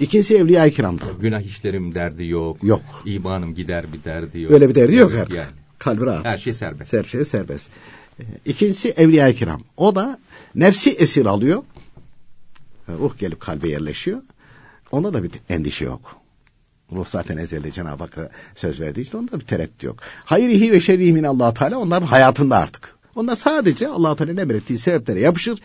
İkincisi 0.00 0.36
evliya-i 0.36 0.72
kiramda. 0.72 1.04
Günah 1.20 1.40
işlerim 1.40 1.94
derdi 1.94 2.26
yok. 2.26 2.64
Yok. 2.64 2.82
İmanım 3.04 3.54
gider 3.54 3.92
bir 3.92 4.04
derdi 4.04 4.40
yok. 4.40 4.52
Öyle 4.52 4.68
bir 4.68 4.74
derdi 4.74 4.94
yok 4.94 5.10
Evet, 5.10 5.22
artık. 5.22 5.36
Yani. 5.36 5.50
Kalbi 5.78 6.06
rahat. 6.06 6.24
Her 6.24 6.38
şey 6.38 6.54
serbest. 6.54 6.92
Her 6.92 7.04
şey 7.04 7.24
serbest. 7.24 7.70
Ee, 8.20 8.22
İkincisi 8.44 8.88
evliya-i 8.90 9.34
kiram. 9.34 9.62
O 9.76 9.94
da 9.94 10.18
nefsi 10.54 10.90
esir 10.90 11.26
alıyor. 11.26 11.62
Ruh 12.88 13.18
gelip 13.18 13.40
kalbe 13.40 13.68
yerleşiyor. 13.68 14.22
Onda 14.92 15.14
da 15.14 15.22
bir 15.22 15.30
endişe 15.48 15.84
yok. 15.84 16.16
Ruh 16.92 17.06
zaten 17.06 17.36
ezelde 17.36 17.70
Cenab-ı 17.70 18.04
Hakk'a 18.04 18.28
söz 18.54 18.80
verdiği 18.80 19.00
için 19.00 19.18
onda 19.18 19.40
bir 19.40 19.44
tereddüt 19.44 19.82
yok. 19.82 19.96
Hayrihi 20.24 20.72
ve 20.72 20.80
şerrihi 20.80 21.12
min 21.12 21.24
allah 21.24 21.54
Teala 21.54 21.78
onların 21.78 22.06
hayatında 22.06 22.56
artık. 22.56 22.98
Onlar 23.14 23.36
sadece 23.36 23.88
allah 23.88 24.16
Teala'nın 24.16 24.36
emrettiği 24.36 24.78
sebeplere 24.78 25.20
yapışır. 25.20 25.58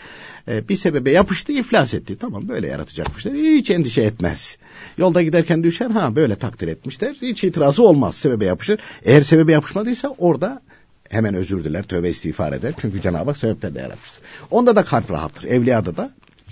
Ee, 0.48 0.70
bir 0.70 0.75
sebebe 0.75 1.12
yapıştı 1.12 1.51
iflas 1.51 1.94
etti. 1.94 2.18
Tamam 2.18 2.48
böyle 2.48 2.68
yaratacakmışlar. 2.68 3.34
Hiç 3.34 3.70
endişe 3.70 4.01
etmez. 4.01 4.58
Yolda 4.98 5.22
giderken 5.22 5.63
düşer 5.63 5.89
ha 5.89 6.15
böyle 6.15 6.36
takdir 6.36 6.68
etmişler. 6.68 7.15
Hiç 7.22 7.44
itirazı 7.44 7.84
olmaz. 7.84 8.15
Sebebe 8.15 8.46
yapışır. 8.46 8.80
Eğer 9.03 9.22
sebebe 9.22 9.51
yapışmadıysa 9.51 10.15
orada 10.18 10.62
hemen 11.10 11.34
özür 11.34 11.63
diler, 11.63 11.84
tövbe 11.84 12.10
istiğfar 12.10 12.53
eder. 12.53 12.74
Çünkü 12.82 13.01
Cenab-ı 13.01 13.30
Hak 13.30 13.38
sebeplerle 13.38 13.80
yaratmıştır. 13.80 14.22
Onda 14.51 14.75
da 14.75 14.84
kalp 14.84 15.12
rahattır. 15.12 15.44
Evliyada 15.44 15.98
da 15.98 16.12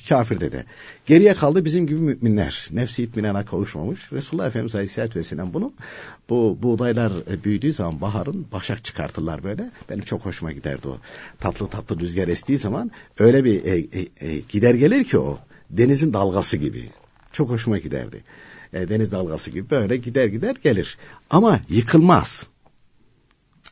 kafirde 0.10 0.52
de. 0.52 0.66
Geriye 1.06 1.34
kaldı 1.34 1.66
bizim 1.66 1.88
gibi 1.88 2.00
müminler. 2.00 2.68
Nefsi 2.72 3.04
itminana 3.04 3.46
kavuşmamış. 3.46 4.12
Resulullah 4.14 4.48
Efendimiz 4.48 4.76
Aleyhisselatü 4.76 5.20
Vesselam 5.20 5.54
bunu 5.54 5.74
bu 6.30 6.58
buğdaylar 6.64 7.12
e, 7.32 7.44
büyüdüğü 7.44 7.74
zaman 7.74 8.02
baharın 8.02 8.46
başak 8.52 8.84
çıkartırlar 8.84 9.44
böyle. 9.44 9.72
Benim 9.90 10.04
çok 10.04 10.26
hoşuma 10.26 10.52
giderdi 10.52 10.88
o. 10.88 10.98
Tatlı 11.40 11.68
tatlı 11.68 12.00
rüzgar 12.00 12.28
estiği 12.28 12.58
zaman 12.58 12.92
öyle 13.20 13.44
bir 13.44 13.66
e, 13.66 13.78
e, 13.78 14.28
e, 14.28 14.40
gider 14.50 14.76
gelir 14.76 15.04
ki 15.04 15.18
o. 15.18 15.40
Denizin 15.70 16.14
dalgası 16.14 16.58
gibi. 16.58 16.90
Çok 17.32 17.50
hoşuma 17.50 17.78
giderdi. 17.78 18.24
E, 18.74 18.90
deniz 18.90 19.12
dalgası 19.12 19.52
gibi 19.52 19.70
böyle 19.70 19.98
gider 19.98 20.28
gider 20.28 20.56
gelir. 20.64 20.98
Ama 21.30 21.60
yıkılmaz. 21.70 22.46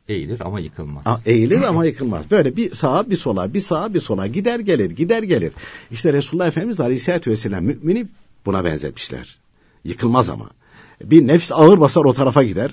Eğilir 0.10 0.39
ama 0.39 0.60
yıkılmaz. 0.60 1.08
A, 1.08 1.20
eğilir 1.25 1.62
ama 1.62 1.86
yıkılmaz. 1.86 2.32
Böyle 2.32 2.56
bir 2.56 2.75
sağa 2.75 3.10
bir 3.10 3.16
sola, 3.16 3.54
bir 3.54 3.62
sağa 3.62 3.94
bir 3.94 4.00
sola 4.00 4.28
gider 4.28 4.60
gelir, 4.60 4.92
gider 4.92 5.24
gelir. 5.24 5.54
İşte 5.92 6.13
Resulullah 6.13 6.48
Efendimiz 6.48 6.80
Aleyhisselatü 6.80 7.32
Vesselam 7.32 7.63
mümini 7.63 8.06
buna 8.46 8.66
benzetmişler. 8.66 9.38
Yıkılmaz 9.84 10.30
ama. 10.30 10.50
Bir 11.04 11.28
nefs 11.28 11.51
ağır 11.51 11.80
basar 11.80 12.06
o 12.06 12.13
tarafa 12.13 12.44
gider. 12.44 12.72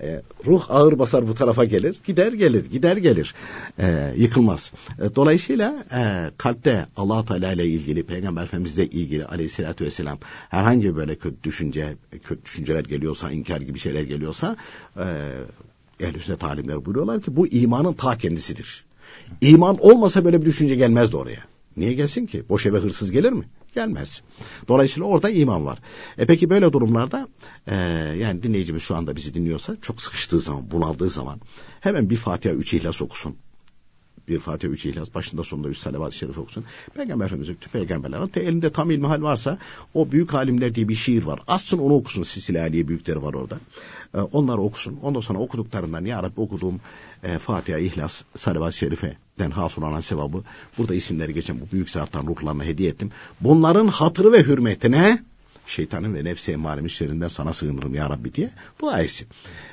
E, 0.00 0.22
ruh 0.46 0.66
ağır 0.68 0.98
basar 0.98 1.28
bu 1.28 1.34
tarafa 1.34 1.64
gelir. 1.64 1.96
Gider 2.04 2.32
gelir, 2.32 2.64
gider 2.70 2.96
gelir. 2.96 3.34
E, 3.78 4.14
yıkılmaz. 4.16 4.72
E, 4.98 5.14
dolayısıyla 5.16 5.86
e, 5.92 6.30
kalpte 6.38 6.86
allah 6.96 7.24
Teala 7.24 7.52
ile 7.52 7.66
ilgili, 7.66 8.02
Peygamber 8.02 8.44
Efendimizle 8.44 8.86
ilgili 8.86 9.24
aleyhissalatü 9.24 9.84
vesselam 9.84 10.18
herhangi 10.48 10.96
böyle 10.96 11.14
kötü 11.14 11.42
düşünce, 11.44 11.96
kötü 12.24 12.44
düşünceler 12.44 12.84
geliyorsa, 12.84 13.30
inkar 13.30 13.60
gibi 13.60 13.78
şeyler 13.78 14.02
geliyorsa 14.02 14.56
e, 14.96 15.04
ehl-i 16.00 16.20
sünnet 16.20 16.44
alimler 16.44 16.84
buyuruyorlar 16.84 17.22
ki 17.22 17.36
bu 17.36 17.46
imanın 17.46 17.92
ta 17.92 18.18
kendisidir. 18.18 18.84
İman 19.40 19.78
olmasa 19.80 20.24
böyle 20.24 20.40
bir 20.40 20.46
düşünce 20.46 20.74
gelmezdi 20.74 21.16
oraya. 21.16 21.40
Niye 21.76 21.92
gelsin 21.92 22.26
ki? 22.26 22.48
Boş 22.48 22.66
eve 22.66 22.78
hırsız 22.78 23.10
gelir 23.10 23.32
mi? 23.32 23.44
Gelmez. 23.74 24.22
Dolayısıyla 24.68 25.08
orada 25.08 25.30
iman 25.30 25.66
var. 25.66 25.78
E 26.18 26.26
peki 26.26 26.50
böyle 26.50 26.72
durumlarda 26.72 27.28
e, 27.66 27.76
yani 28.18 28.42
dinleyicimiz 28.42 28.82
şu 28.82 28.96
anda 28.96 29.16
bizi 29.16 29.34
dinliyorsa 29.34 29.76
çok 29.82 30.02
sıkıştığı 30.02 30.40
zaman, 30.40 30.70
bunaldığı 30.70 31.08
zaman 31.08 31.40
hemen 31.80 32.10
bir 32.10 32.16
Fatiha, 32.16 32.54
üç 32.54 32.74
ihlas 32.74 33.02
okusun. 33.02 33.36
Bir 34.28 34.38
Fatiha, 34.38 34.72
üç 34.72 34.86
ihlas, 34.86 35.14
başında 35.14 35.42
sonunda 35.42 35.68
üç 35.68 35.78
salavat-ı 35.78 36.16
şerif 36.16 36.38
okusun. 36.38 36.64
Peygamber 36.94 37.26
Efendimiz'in 37.26 37.54
tüm 37.54 37.72
peygamberlerin 37.72 38.26
te 38.26 38.40
elinde 38.40 38.72
tam 38.72 38.90
ilmihal 38.90 39.22
varsa 39.22 39.58
o 39.94 40.12
büyük 40.12 40.34
alimler 40.34 40.74
diye 40.74 40.88
bir 40.88 40.94
şiir 40.94 41.22
var. 41.24 41.40
Açsın 41.46 41.78
onu 41.78 41.94
okusun. 41.94 42.22
Sisile 42.22 42.60
Aliye 42.60 42.88
büyükleri 42.88 43.22
var 43.22 43.34
orada. 43.34 43.58
E, 44.14 44.18
onları 44.18 44.60
okusun. 44.60 44.98
Ondan 45.02 45.20
sonra 45.20 45.38
okuduklarından 45.38 46.04
ya 46.04 46.22
Rabbi 46.22 46.40
okuduğum 46.40 46.80
e, 47.22 47.38
Fatiha, 47.38 47.78
İhlas, 47.78 48.22
Salavat-ı 48.36 48.76
Şerife'den 48.76 49.50
hasıl 49.50 49.82
olan 49.82 50.00
sevabı 50.00 50.42
burada 50.78 50.94
isimleri 50.94 51.34
geçen 51.34 51.60
bu 51.60 51.64
büyük 51.72 51.90
zattan 51.90 52.26
ruhlarına 52.26 52.64
hediye 52.64 52.90
ettim. 52.90 53.10
Bunların 53.40 53.86
hatırı 53.86 54.32
ve 54.32 54.42
hürmetine 54.42 55.18
şeytanın 55.68 56.14
ve 56.14 56.24
nefsi 56.24 56.52
emmaremin 56.52 56.88
şerrinden 56.88 57.28
sana 57.28 57.52
sığınırım 57.52 57.94
ya 57.94 58.10
Rabbi 58.10 58.34
diye 58.34 58.50
dua 58.80 59.00
etsin. 59.00 59.28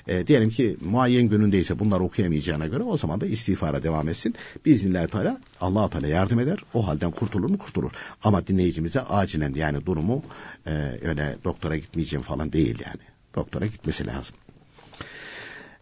E, 0.08 0.28
diyelim 0.28 0.50
ki 0.50 0.78
muayyen 0.82 1.30
günündeyse 1.30 1.80
bunları 1.80 2.04
okuyamayacağına 2.04 2.68
göre 2.68 2.84
o 2.84 2.98
zaman 2.98 3.22
da 3.22 3.25
istiğfara 3.25 3.84
devam 3.84 4.10
etsin. 4.10 4.36
Biiznillahü 4.66 5.08
Teala 5.08 5.42
allah 5.62 5.90
Teala 5.90 6.08
yardım 6.08 6.40
eder. 6.40 6.60
O 6.74 6.88
halden 6.88 7.12
kurtulur 7.12 7.50
mu? 7.50 7.58
Kurtulur. 7.58 7.92
Ama 8.24 8.48
dinleyicimize 8.48 9.02
acilen 9.02 9.54
yani 9.54 9.86
durumu 9.86 10.24
e, 10.66 10.72
öyle 11.02 11.38
doktora 11.44 11.78
gitmeyeceğim 11.78 12.24
falan 12.24 12.54
değil 12.54 12.80
yani. 12.86 13.02
Doktora 13.36 13.66
gitmesi 13.66 14.08
lazım. 14.08 14.36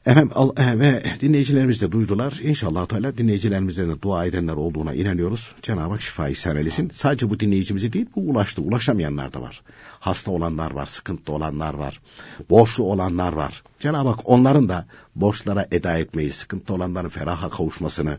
Efendim 0.05 0.31
al, 0.36 0.51
ve 0.57 1.03
dinleyicilerimiz 1.19 1.81
de 1.81 1.91
duydular. 1.91 2.39
İnşallah 2.43 2.86
Teala 2.86 3.17
dinleyicilerimizden 3.17 3.89
de 3.89 4.01
dua 4.01 4.25
edenler 4.25 4.53
olduğuna 4.53 4.93
inanıyoruz. 4.93 5.55
Cenab-ı 5.62 5.91
Hak 5.91 6.01
şifa 6.01 6.29
ihsan 6.29 6.57
eylesin. 6.57 6.89
Sadece 6.93 7.29
bu 7.29 7.39
dinleyicimizi 7.39 7.93
değil 7.93 8.05
bu 8.15 8.22
ulaştı. 8.22 8.62
Ulaşamayanlar 8.62 9.33
da 9.33 9.41
var. 9.41 9.62
Hasta 10.00 10.31
olanlar 10.31 10.72
var, 10.72 10.86
sıkıntılı 10.86 11.35
olanlar 11.35 11.74
var. 11.74 12.01
Borçlu 12.50 12.83
olanlar 12.83 13.33
var. 13.33 13.63
Cenab-ı 13.79 14.09
Hak 14.09 14.29
onların 14.29 14.70
da 14.70 14.85
borçlara 15.16 15.68
eda 15.72 15.98
etmeyi, 15.98 16.33
sıkıntı 16.33 16.74
olanların 16.74 17.09
feraha 17.09 17.50
kavuşmasını 17.50 18.18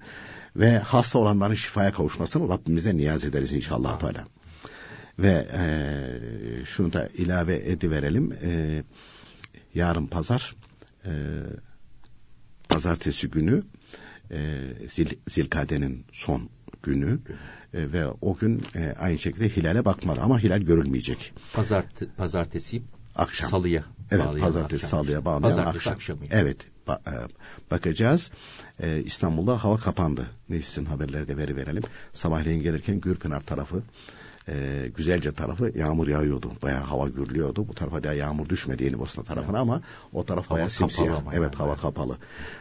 ve 0.57 0.79
hasta 0.79 1.19
olanların 1.19 1.55
şifaya 1.55 1.93
kavuşmasını 1.93 2.49
Rabbimize 2.49 2.97
niyaz 2.97 3.25
ederiz 3.25 3.53
inşallah 3.53 3.99
Teala. 3.99 4.25
Ve 5.19 5.49
e, 5.53 6.65
şunu 6.65 6.93
da 6.93 7.09
ilave 7.09 7.57
ediverelim. 7.57 8.33
E, 8.33 8.83
yarın 9.75 10.07
pazar 10.07 10.55
e, 11.07 11.11
pazartesi 12.75 13.31
günü 13.31 13.63
e, 14.31 14.37
Zil, 14.89 15.09
Zilkade'nin 15.29 16.05
son 16.13 16.49
günü 16.83 17.19
e, 17.75 17.93
ve 17.93 18.07
o 18.21 18.37
gün 18.37 18.63
e, 18.75 18.95
aynı 18.99 19.19
şekilde 19.19 19.49
hilale 19.49 19.85
bakmalı 19.85 20.21
ama 20.21 20.39
hilal 20.39 20.61
görülmeyecek. 20.61 21.33
Pazart 21.53 22.17
pazartesi 22.17 22.83
akşam. 23.17 23.51
Salıya. 23.51 23.85
Evet 24.11 24.41
pazartesi 24.41 24.87
akşam. 24.87 25.01
salıya 25.01 25.25
bağlayan 25.25 25.43
pazartesi 25.43 25.77
akşam. 25.77 25.95
akşamı. 25.95 26.21
Evet 26.31 26.67
ba, 26.87 27.01
e, 27.07 27.15
bakacağız. 27.71 28.31
E, 28.81 29.03
İstanbul'da 29.03 29.65
hava 29.65 29.77
kapandı. 29.77 30.31
Neyse 30.49 30.85
haberleri 30.85 31.29
de 31.29 31.37
veri 31.37 31.57
verelim. 31.57 31.83
Sabahleyin 32.13 32.63
gelirken 32.63 33.01
Gürpınar 33.01 33.41
tarafı 33.41 33.83
e, 34.49 34.55
güzelce 34.97 35.33
tarafı 35.33 35.73
yağmur 35.79 36.09
yağıyordu. 36.09 36.53
Bayağı 36.63 36.83
hava 36.83 37.09
gürlüyordu. 37.09 37.69
Bu 37.69 37.75
tarafa 37.75 38.05
da 38.05 38.13
yağmur 38.13 38.49
düşmedi 38.49 38.85
Yeni 38.85 38.97
tarafına 39.27 39.59
ama 39.59 39.81
o 40.13 40.25
taraf 40.25 40.47
hava 40.47 40.57
bayağı 40.57 40.71
simsiyah. 40.71 41.23
Evet 41.33 41.43
yani. 41.43 41.55
hava 41.55 41.77
kapalı. 41.77 42.17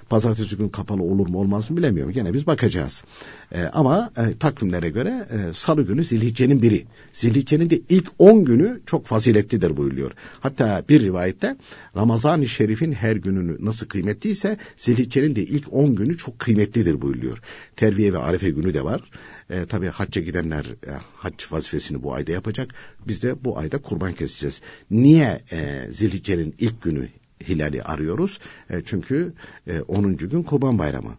Pazartesi 0.09 0.57
gün 0.57 0.69
kapalı 0.69 1.03
olur 1.03 1.27
mu 1.27 1.39
olmaz 1.39 1.71
mı 1.71 1.77
bilemiyorum. 1.77 2.13
Gene 2.13 2.33
biz 2.33 2.47
bakacağız. 2.47 3.03
E, 3.51 3.63
ama 3.63 4.11
e, 4.17 4.37
takvimlere 4.37 4.89
göre 4.89 5.27
e, 5.31 5.53
salı 5.53 5.81
günü 5.81 6.03
Zilhicce'nin 6.03 6.61
biri. 6.61 6.85
Zilhicce'nin 7.13 7.69
de 7.69 7.81
ilk 7.89 8.07
10 8.19 8.45
günü 8.45 8.81
çok 8.85 9.05
faziletlidir 9.05 9.77
buyuruyor. 9.77 10.11
Hatta 10.39 10.83
bir 10.89 11.01
rivayette 11.01 11.55
Ramazan-ı 11.95 12.47
Şerif'in 12.47 12.91
her 12.91 13.15
gününü 13.15 13.65
nasıl 13.65 13.87
kıymetliyse 13.87 14.57
Zilhicce'nin 14.77 15.35
de 15.35 15.43
ilk 15.43 15.73
10 15.73 15.95
günü 15.95 16.17
çok 16.17 16.39
kıymetlidir 16.39 17.01
buyuruyor. 17.01 17.37
Terviye 17.75 18.13
ve 18.13 18.17
Arefe 18.17 18.49
günü 18.49 18.73
de 18.73 18.83
var. 18.83 19.01
E, 19.49 19.65
tabii 19.65 19.87
hacca 19.87 20.21
gidenler 20.21 20.65
e, 20.65 20.91
hac 21.15 21.51
vazifesini 21.51 22.03
bu 22.03 22.13
ayda 22.13 22.31
yapacak. 22.31 22.73
Biz 23.07 23.23
de 23.23 23.43
bu 23.43 23.57
ayda 23.57 23.77
kurban 23.77 24.13
keseceğiz. 24.13 24.61
Niye 24.91 25.41
e, 25.51 25.87
Zilhicce'nin 25.91 26.55
ilk 26.59 26.81
günü 26.81 27.09
hilali 27.47 27.83
arıyoruz? 27.83 28.39
E, 28.69 28.81
çünkü 28.85 29.33
e, 29.67 29.81
10. 29.81 30.17
gün 30.17 30.43
kurban 30.43 30.79
bayramı. 30.79 31.17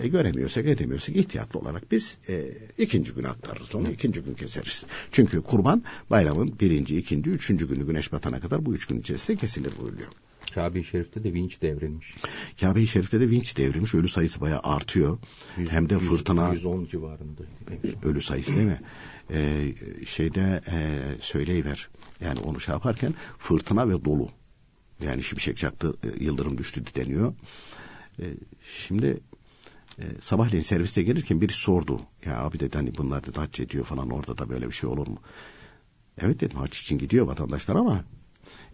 E, 0.00 0.08
göremiyorsak 0.08 0.66
edemiyorsak 0.66 1.16
ihtiyatlı 1.16 1.60
olarak 1.60 1.92
biz 1.92 2.18
e, 2.28 2.52
ikinci 2.78 3.12
gün 3.12 3.24
aktarırız 3.24 3.74
onu 3.74 3.90
ikinci 3.90 4.20
gün 4.20 4.34
keseriz. 4.34 4.84
Çünkü 5.12 5.42
kurban 5.42 5.84
bayramın 6.10 6.60
birinci, 6.60 6.98
ikinci, 6.98 7.30
üçüncü 7.30 7.68
günü 7.68 7.86
güneş 7.86 8.12
batana 8.12 8.40
kadar 8.40 8.66
bu 8.66 8.74
üç 8.74 8.86
gün 8.86 9.00
içerisinde 9.00 9.36
kesilir 9.36 9.72
buyuruyor. 9.80 10.12
Kabe-i 10.54 10.84
Şerif'te 10.84 11.24
de 11.24 11.34
vinç 11.34 11.62
devrilmiş. 11.62 12.14
Kabe-i 12.60 12.86
Şerif'te 12.86 13.20
de 13.20 13.30
vinç 13.30 13.56
devrilmiş. 13.56 13.94
Ölü 13.94 14.08
sayısı 14.08 14.40
bayağı 14.40 14.60
artıyor. 14.62 15.18
100, 15.56 15.70
Hem 15.70 15.90
de 15.90 15.94
100, 15.94 16.02
fırtına... 16.08 16.52
110 16.52 16.84
civarında. 16.84 17.42
Ölü 18.02 18.22
sayısı 18.22 18.56
değil 18.56 18.66
mi? 18.66 18.80
Ee, 19.30 19.72
şeyde 20.06 20.60
e, 20.70 21.00
söyleyiver. 21.20 21.88
Yani 22.24 22.40
onu 22.40 22.60
şey 22.60 22.72
yaparken 22.72 23.14
fırtına 23.38 23.88
ve 23.88 24.04
dolu. 24.04 24.28
Yani 25.04 25.22
şimşek 25.22 25.56
çaktı, 25.56 25.94
e, 26.04 26.24
yıldırım 26.24 26.58
düştü 26.58 26.82
deniyor. 26.94 27.34
E, 28.18 28.24
şimdi 28.62 29.20
e, 29.98 30.04
sabahleyin 30.20 30.64
serviste 30.64 31.02
gelirken 31.02 31.40
biri 31.40 31.52
sordu. 31.52 32.00
Ya 32.26 32.38
abi 32.40 32.60
dedi 32.60 32.76
hani 32.76 32.96
bunlar 32.98 33.34
da 33.34 33.42
hac 33.42 33.60
ediyor 33.60 33.84
falan 33.84 34.10
orada 34.10 34.38
da 34.38 34.48
böyle 34.48 34.66
bir 34.66 34.72
şey 34.72 34.90
olur 34.90 35.06
mu? 35.06 35.18
Evet 36.18 36.40
dedim 36.40 36.58
hac 36.58 36.76
için 36.78 36.98
gidiyor 36.98 37.26
vatandaşlar 37.26 37.76
ama 37.76 38.04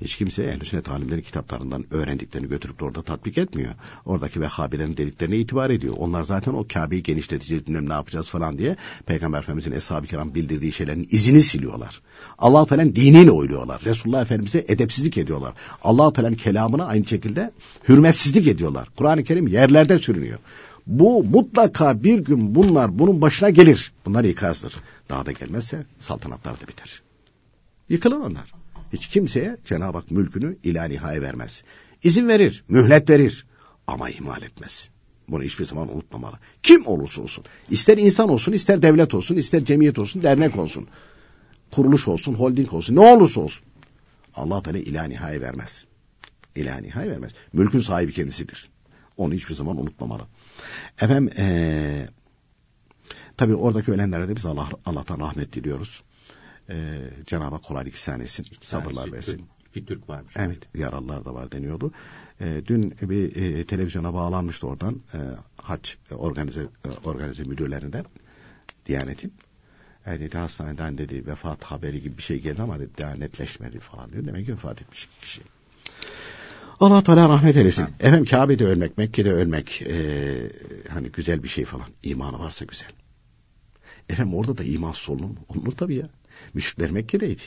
hiç 0.01 0.17
kimse 0.17 0.45
ehl 0.45 0.65
sünnet 0.65 0.91
alimlerin 0.91 1.23
kitaplarından 1.23 1.85
öğrendiklerini 1.91 2.49
götürüp 2.49 2.81
de 2.81 2.85
orada 2.85 3.03
tatbik 3.03 3.39
etmiyor. 3.39 3.75
Oradaki 4.05 4.41
Vehhabilerin 4.41 4.97
dediklerine 4.97 5.37
itibar 5.37 5.71
ediyor. 5.71 5.95
Onlar 5.99 6.23
zaten 6.23 6.53
o 6.53 6.67
Kabe'yi 6.73 7.03
genişleteceğiz 7.03 7.67
bilmem 7.67 7.89
ne 7.89 7.93
yapacağız 7.93 8.29
falan 8.29 8.59
diye 8.59 8.77
Peygamber 9.07 9.39
Efendimizin 9.39 9.73
Eshab-ı 9.73 10.07
Kiram 10.07 10.35
bildirdiği 10.35 10.73
şeylerin 10.73 11.07
izini 11.11 11.43
siliyorlar. 11.43 12.01
allah 12.39 12.67
Teala'nın 12.67 12.97
diniyle 12.97 13.31
oyluyorlar. 13.31 13.83
Resulullah 13.85 14.23
Efendimiz'e 14.23 14.65
edepsizlik 14.69 15.19
ediyorlar. 15.19 15.55
allah 15.83 16.13
Teala'nın 16.13 16.35
kelamına 16.35 16.87
aynı 16.87 17.05
şekilde 17.05 17.51
hürmetsizlik 17.89 18.47
ediyorlar. 18.47 18.89
Kur'an-ı 18.97 19.25
Kerim 19.25 19.49
yerlerde 19.49 19.99
sürünüyor. 19.99 20.39
Bu 20.87 21.25
mutlaka 21.25 22.03
bir 22.03 22.19
gün 22.19 22.55
bunlar 22.55 22.99
bunun 22.99 23.21
başına 23.21 23.51
gelir. 23.51 23.93
Bunlar 24.07 24.25
ikazdır. 24.25 24.75
Daha 25.09 25.27
da 25.27 25.33
gelmezse 25.33 25.85
saltanatlar 25.99 26.61
da 26.61 26.69
biter. 26.69 27.03
Yıkılır 27.89 28.17
onlar. 28.17 28.53
Hiç 28.97 29.07
kimseye 29.09 29.57
Cenab-ı 29.65 29.99
Hak 29.99 30.11
mülkünü 30.11 30.57
ila 30.63 30.85
nihaya 30.85 31.23
vermez. 31.23 31.63
İzin 32.03 32.29
verir, 32.29 32.65
mühlet 32.69 33.11
verir 33.11 33.47
ama 33.87 34.11
ihmal 34.11 34.43
etmez. 34.43 34.89
Bunu 35.29 35.43
hiçbir 35.43 35.65
zaman 35.65 35.95
unutmamalı. 35.95 36.39
Kim 36.63 36.87
olursa 36.87 37.23
olsun. 37.23 37.45
ister 37.71 37.99
insan 37.99 38.29
olsun, 38.29 38.53
ister 38.53 38.83
devlet 38.83 39.15
olsun, 39.15 39.37
ister 39.37 39.65
cemiyet 39.65 39.99
olsun, 39.99 40.23
dernek 40.23 40.57
olsun. 40.57 40.89
Kuruluş 41.71 42.09
olsun, 42.09 42.35
holding 42.35 42.75
olsun, 42.75 42.95
ne 42.95 43.01
olursa 43.01 43.41
olsun. 43.41 43.67
Allah 44.35 44.63
Teala 44.63 44.79
ila 44.79 45.05
nihaya 45.05 45.41
vermez. 45.41 45.85
İla 46.57 46.77
nihaya 46.77 47.11
vermez. 47.11 47.33
Mülkün 47.53 47.81
sahibi 47.81 48.13
kendisidir. 48.13 48.69
Onu 49.17 49.35
hiçbir 49.35 49.55
zaman 49.55 49.81
unutmamalı. 49.81 50.23
Efendim 51.01 51.31
ee, 51.39 52.09
Tabii 53.37 53.55
oradaki 53.55 53.93
ölenlere 53.93 54.29
de 54.29 54.37
biz 54.37 54.47
Allah, 54.47 54.69
Allah'tan 54.87 55.21
rahmet 55.21 55.53
diliyoruz. 55.53 56.03
Ee, 56.71 56.99
Cenab-ı 57.27 57.59
kolaylık 57.59 57.95
ihsan 57.95 58.21
etsin, 58.21 58.47
İki 58.53 58.67
sabırlar 58.67 59.13
versin. 59.13 59.33
Türk- 59.37 59.47
İki 59.77 59.87
Türk 59.87 60.09
varmış. 60.09 60.35
Evet, 60.37 60.59
yaralılar 60.75 61.25
da 61.25 61.35
var 61.35 61.53
deniyordu. 61.53 61.93
Ee, 62.41 62.63
dün 62.67 62.95
bir 63.03 63.37
e, 63.37 63.65
televizyona 63.65 64.15
bağlanmıştı 64.15 64.67
oradan 64.67 64.95
e, 65.15 65.19
haç 65.63 65.97
e, 66.11 66.15
organize 66.15 66.61
e, 66.61 66.89
organize 67.09 67.43
müdürlerinden 67.43 68.05
Diyanet'in. 68.87 69.33
E, 70.07 70.21
dedi 70.21 70.39
hastaneden 70.39 70.99
dedi 70.99 71.27
vefat 71.27 71.65
haberi 71.65 72.03
gibi 72.03 72.19
bir 72.19 72.23
şey 72.23 72.41
geldi 72.41 72.63
ama 72.63 72.79
dedi, 72.81 72.91
daha 72.99 73.15
netleşmedi 73.15 73.81
falan 73.81 74.13
diyor. 74.13 74.27
Demek 74.27 74.47
ki 74.47 74.53
vefat 74.53 74.83
etmiş 74.83 75.09
kişi. 75.21 75.41
Allah 76.81 77.03
Teala 77.05 77.29
rahmet 77.29 77.57
eylesin. 77.57 77.83
Ha. 77.83 77.91
Efendim 78.01 78.25
Kabe'de 78.25 78.67
ölmek, 78.67 78.99
Mekke'de 78.99 79.33
ölmek 79.33 79.83
e, 79.83 80.51
hani 80.89 81.09
güzel 81.09 81.43
bir 81.43 81.49
şey 81.49 81.65
falan. 81.65 81.87
İmanı 82.03 82.39
varsa 82.39 82.65
güzel. 82.65 82.89
Efendim 84.09 84.35
orada 84.35 84.59
da 84.59 84.65
imansız 84.65 85.09
olunur 85.11 85.29
mu? 85.29 85.37
Olunur 85.49 85.73
tabii 85.73 85.95
ya. 85.95 86.09
Müşrikler 86.55 86.91
Mekke'deydi. 86.91 87.43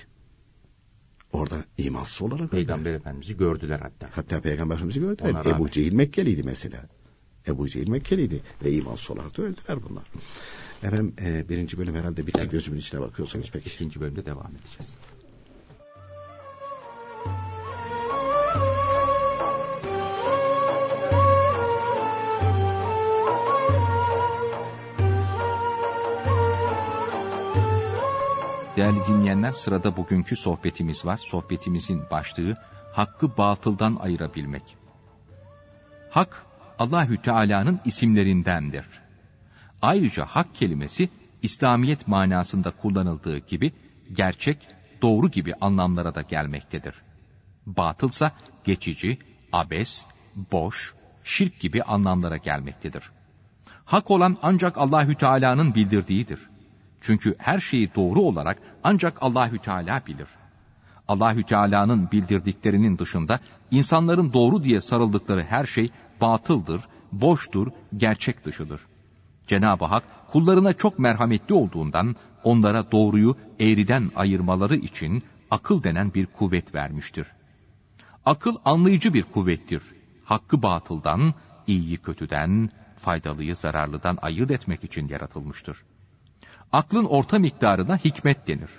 Orada 1.31 1.65
imansız 1.77 2.21
olarak 2.21 2.39
öldüler. 2.39 2.49
Peygamber 2.49 2.93
Efendimiz'i 2.93 3.37
gördüler 3.37 3.79
hatta. 3.79 4.09
Hatta 4.11 4.41
Peygamber 4.41 4.75
Efendimiz'i 4.75 4.99
gördüler. 4.99 5.29
Ona 5.29 5.45
rağmen. 5.45 5.57
Ebu 5.57 5.69
Cehil 5.69 5.93
Mekkeliydi 5.93 6.43
mesela. 6.43 6.89
Ebu 7.47 7.67
Cehil 7.67 7.87
Mekkeliydi 7.87 8.41
ve 8.63 8.71
imansız 8.71 9.11
olarak 9.11 9.37
da 9.37 9.41
öldüler 9.41 9.83
bunlar. 9.89 10.03
Efendim 10.83 11.15
e, 11.21 11.49
birinci 11.49 11.77
bölüm 11.77 11.95
herhalde 11.95 12.27
bitti 12.27 12.39
Evet. 12.41 12.51
gözümün 12.51 12.79
içine 12.79 13.01
bakıyorsunuz 13.01 13.49
peki. 13.53 13.69
İkinci 13.69 13.99
bölümde 13.99 14.25
devam 14.25 14.51
edeceğiz. 14.55 14.95
Değerli 28.79 29.05
dinleyenler 29.07 29.51
sırada 29.51 29.97
bugünkü 29.97 30.35
sohbetimiz 30.35 31.05
var. 31.05 31.17
Sohbetimizin 31.17 32.03
başlığı 32.11 32.57
hakkı 32.93 33.37
batıldan 33.37 33.95
ayırabilmek. 33.95 34.63
Hak 36.09 36.45
Allahü 36.79 37.21
Teala'nın 37.21 37.79
isimlerindendir. 37.85 38.85
Ayrıca 39.81 40.25
hak 40.25 40.55
kelimesi 40.55 41.09
İslamiyet 41.41 42.07
manasında 42.07 42.71
kullanıldığı 42.71 43.37
gibi 43.37 43.71
gerçek, 44.13 44.67
doğru 45.01 45.29
gibi 45.31 45.53
anlamlara 45.61 46.15
da 46.15 46.21
gelmektedir. 46.21 46.95
Batılsa 47.65 48.31
geçici, 48.63 49.17
abes, 49.53 50.05
boş, 50.51 50.93
şirk 51.23 51.59
gibi 51.59 51.83
anlamlara 51.83 52.37
gelmektedir. 52.37 53.11
Hak 53.85 54.11
olan 54.11 54.37
ancak 54.41 54.77
Allahü 54.77 55.15
Teala'nın 55.15 55.75
bildirdiğidir. 55.75 56.39
Çünkü 57.01 57.35
her 57.37 57.59
şeyi 57.59 57.95
doğru 57.95 58.21
olarak 58.21 58.57
ancak 58.83 59.17
Allahü 59.21 59.59
Teala 59.59 60.01
bilir. 60.07 60.27
Allahü 61.07 61.43
Teala'nın 61.43 62.11
bildirdiklerinin 62.11 62.97
dışında 62.97 63.39
insanların 63.71 64.33
doğru 64.33 64.63
diye 64.63 64.81
sarıldıkları 64.81 65.43
her 65.43 65.65
şey 65.65 65.89
batıldır, 66.21 66.81
boştur, 67.11 67.67
gerçek 67.97 68.45
dışıdır. 68.45 68.81
Cenab-ı 69.47 69.85
Hak 69.85 70.03
kullarına 70.31 70.73
çok 70.73 70.99
merhametli 70.99 71.55
olduğundan 71.55 72.15
onlara 72.43 72.91
doğruyu 72.91 73.37
eğriden 73.59 74.09
ayırmaları 74.15 74.75
için 74.75 75.23
akıl 75.51 75.83
denen 75.83 76.13
bir 76.13 76.25
kuvvet 76.25 76.75
vermiştir. 76.75 77.27
Akıl 78.25 78.55
anlayıcı 78.65 79.13
bir 79.13 79.23
kuvvettir. 79.23 79.83
Hakkı 80.23 80.63
batıldan, 80.63 81.33
iyiyi 81.67 81.97
kötüden, 81.97 82.69
faydalıyı 82.95 83.55
zararlıdan 83.55 84.17
ayırt 84.21 84.51
etmek 84.51 84.83
için 84.83 85.07
yaratılmıştır. 85.07 85.83
Aklın 86.73 87.05
orta 87.05 87.39
miktarına 87.39 87.97
hikmet 87.97 88.47
denir. 88.47 88.69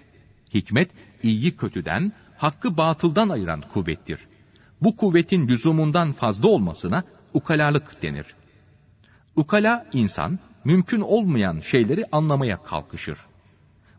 Hikmet, 0.54 0.90
iyiyi 1.22 1.56
kötüden, 1.56 2.12
hakkı 2.36 2.76
batıldan 2.76 3.28
ayıran 3.28 3.64
kuvvettir. 3.72 4.20
Bu 4.82 4.96
kuvvetin 4.96 5.48
lüzumundan 5.48 6.12
fazla 6.12 6.48
olmasına 6.48 7.04
ukalalık 7.34 8.02
denir. 8.02 8.26
Ukala 9.36 9.86
insan, 9.92 10.38
mümkün 10.64 11.00
olmayan 11.00 11.60
şeyleri 11.60 12.04
anlamaya 12.12 12.62
kalkışır. 12.62 13.18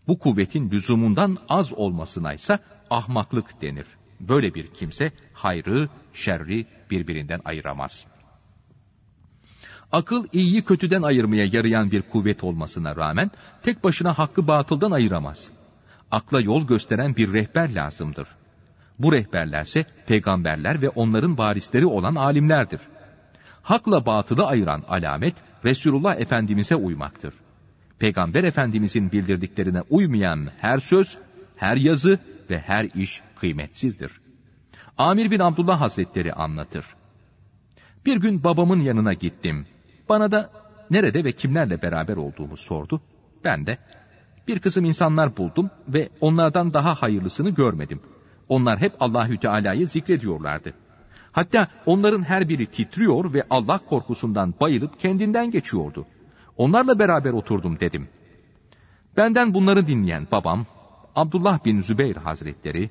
Bu 0.08 0.20
kuvvetin 0.20 0.72
lüzumundan 0.72 1.38
az 1.50 1.74
olmasına 1.74 2.34
ise 2.34 2.60
ahmaklık 2.90 3.62
denir. 3.62 3.86
Böyle 4.20 4.54
bir 4.54 4.68
kimse 4.68 5.12
hayrı, 5.34 5.90
şerri 6.14 6.66
birbirinden 6.92 7.42
ayıramaz. 7.46 8.06
Akıl 9.92 10.28
iyiyi 10.34 10.62
kötüden 10.62 11.02
ayırmaya 11.02 11.46
yarayan 11.46 11.92
bir 11.92 12.02
kuvvet 12.02 12.44
olmasına 12.44 12.96
rağmen 12.96 13.32
tek 13.64 13.84
başına 13.84 14.18
hakkı 14.18 14.48
batıldan 14.48 14.92
ayıramaz. 14.92 15.50
Akla 16.12 16.42
yol 16.42 16.68
gösteren 16.68 17.16
bir 17.16 17.34
rehber 17.34 17.76
lazımdır. 17.76 18.28
Bu 19.00 19.12
rehberlerse 19.12 19.86
peygamberler 20.08 20.82
ve 20.82 20.90
onların 20.90 21.38
varisleri 21.38 21.86
olan 21.86 22.16
alimlerdir. 22.16 22.80
Hakla 23.62 24.06
batılı 24.06 24.46
ayıran 24.48 24.84
alamet 24.88 25.36
Resulullah 25.66 26.20
Efendimiz'e 26.20 26.76
uymaktır. 26.76 27.34
Peygamber 28.00 28.44
Efendimizin 28.44 29.12
bildirdiklerine 29.12 29.82
uymayan 29.90 30.50
her 30.58 30.78
söz, 30.78 31.18
her 31.56 31.78
yazı 31.78 32.20
ve 32.50 32.60
her 32.60 32.86
iş 32.96 33.22
kıymetsizdir. 33.36 34.12
Amir 34.98 35.32
bin 35.32 35.40
Abdullah 35.40 35.82
Hazretleri 35.82 36.34
anlatır. 36.34 36.86
Bir 38.06 38.18
gün 38.18 38.44
babamın 38.44 38.80
yanına 38.80 39.14
gittim. 39.14 39.66
Bana 40.12 40.32
da 40.32 40.50
nerede 40.90 41.24
ve 41.24 41.32
kimlerle 41.32 41.82
beraber 41.82 42.16
olduğumu 42.18 42.58
sordu. 42.58 43.02
Ben 43.44 43.66
de 43.66 43.78
bir 44.48 44.60
kısım 44.60 44.86
insanlar 44.86 45.38
buldum 45.38 45.70
ve 45.88 46.10
onlardan 46.22 46.74
daha 46.74 46.96
hayırlısını 46.96 47.50
görmedim. 47.50 48.02
Onlar 48.50 48.80
hep 48.80 48.94
Allahü 49.00 49.38
Teala'yı 49.38 49.88
zikrediyorlardı. 49.88 50.74
Hatta 51.32 51.68
onların 51.86 52.24
her 52.24 52.50
biri 52.50 52.66
titriyor 52.66 53.34
ve 53.34 53.44
Allah 53.50 53.78
korkusundan 53.78 54.54
bayılıp 54.62 55.00
kendinden 55.00 55.52
geçiyordu. 55.52 56.06
Onlarla 56.58 57.00
beraber 57.00 57.32
oturdum 57.32 57.80
dedim. 57.80 58.10
Benden 59.18 59.54
bunları 59.54 59.88
dinleyen 59.88 60.28
babam, 60.32 60.66
Abdullah 61.16 61.66
bin 61.66 61.82
Zübeyir 61.82 62.16
Hazretleri, 62.16 62.90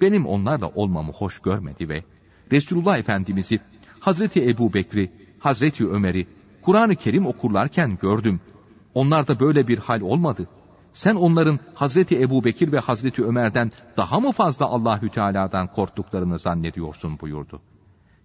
benim 0.00 0.26
onlarla 0.26 0.68
olmamı 0.68 1.12
hoş 1.12 1.38
görmedi 1.38 1.88
ve 1.88 2.04
Resulullah 2.52 2.98
Efendimiz'i, 2.98 3.60
Hazreti 4.00 4.48
Ebu 4.48 4.74
Bekri, 4.74 5.12
Hazreti 5.38 5.88
Ömer'i, 5.88 6.26
Kur'an-ı 6.62 6.96
Kerim 6.96 7.26
okurlarken 7.26 7.98
gördüm. 8.00 8.40
Onlarda 8.94 9.40
böyle 9.40 9.68
bir 9.68 9.78
hal 9.78 10.00
olmadı. 10.00 10.48
Sen 10.92 11.14
onların 11.14 11.58
Hazreti 11.74 12.22
Ebu 12.22 12.44
Bekir 12.44 12.72
ve 12.72 12.78
Hazreti 12.78 13.24
Ömer'den 13.24 13.72
daha 13.96 14.20
mı 14.20 14.32
fazla 14.32 14.66
Allahü 14.66 15.08
Teala'dan 15.08 15.66
korktuklarını 15.66 16.38
zannediyorsun 16.38 17.20
buyurdu. 17.20 17.60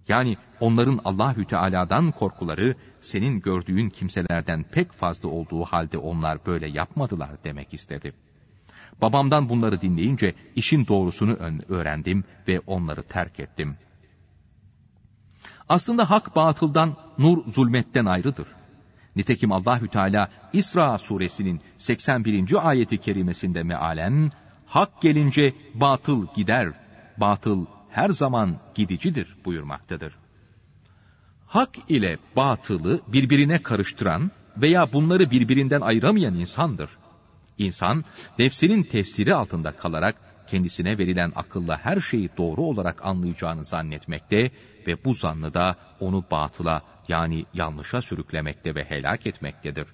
Yani 0.08 0.38
onların 0.60 1.00
Allahü 1.06 1.46
Teala'dan 1.46 2.12
korkuları 2.12 2.76
senin 3.02 3.42
gördüğün 3.42 3.90
kimselerden 3.90 4.66
pek 4.72 4.92
fazla 4.92 5.30
olduğu 5.30 5.64
halde 5.64 5.98
onlar 5.98 6.46
böyle 6.46 6.68
yapmadılar 6.68 7.30
demek 7.44 7.74
istedi. 7.74 8.14
Babamdan 9.02 9.50
bunları 9.50 9.82
dinleyince 9.82 10.34
işin 10.56 10.88
doğrusunu 10.88 11.38
öğrendim 11.70 12.24
ve 12.48 12.60
onları 12.60 13.04
terk 13.04 13.40
ettim. 13.40 13.78
Aslında 15.70 16.10
hak 16.10 16.36
batıldan, 16.36 16.96
nur 17.18 17.54
zulmetten 17.54 18.06
ayrıdır. 18.06 18.48
Nitekim 19.16 19.52
Allahü 19.52 19.88
Teala 19.88 20.30
İsra 20.54 20.98
suresinin 20.98 21.62
81. 21.78 22.70
ayeti 22.70 22.98
kerimesinde 22.98 23.64
mealen 23.64 24.32
hak 24.66 25.02
gelince 25.02 25.54
batıl 25.74 26.28
gider, 26.36 26.74
batıl 27.18 27.66
her 27.90 28.10
zaman 28.10 28.58
gidicidir 28.76 29.36
buyurmaktadır. 29.46 30.16
Hak 31.46 31.76
ile 31.90 32.18
batılı 32.36 33.02
birbirine 33.08 33.64
karıştıran 33.64 34.32
veya 34.58 34.94
bunları 34.94 35.32
birbirinden 35.32 35.82
ayıramayan 35.82 36.36
insandır. 36.36 36.90
İnsan 37.58 38.04
nefsinin 38.40 38.84
tefsiri 38.84 39.36
altında 39.36 39.72
kalarak 39.72 40.16
kendisine 40.48 40.98
verilen 40.98 41.32
akılla 41.36 41.78
her 41.78 42.00
şeyi 42.00 42.30
doğru 42.38 42.62
olarak 42.62 43.06
anlayacağını 43.06 43.66
zannetmekte 43.66 44.52
ve 44.88 45.04
bu 45.06 45.14
zannı 45.14 45.54
da 45.54 45.76
onu 46.00 46.24
batıla 46.32 46.82
yani 47.08 47.46
yanlışa 47.54 48.02
sürüklemekte 48.02 48.76
ve 48.76 48.84
helak 48.84 49.28
etmektedir. 49.28 49.88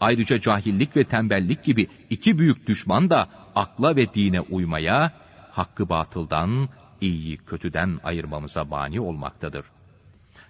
Ayrıca 0.00 0.40
cahillik 0.40 0.96
ve 0.96 1.04
tembellik 1.04 1.62
gibi 1.62 1.86
iki 2.10 2.38
büyük 2.38 2.66
düşman 2.66 3.10
da 3.10 3.28
akla 3.54 3.96
ve 3.96 4.14
dine 4.14 4.40
uymaya, 4.40 5.12
hakkı 5.50 5.88
batıldan, 5.88 6.68
iyiyi 7.00 7.36
kötüden 7.36 7.98
ayırmamıza 8.04 8.64
mani 8.64 9.00
olmaktadır. 9.00 9.64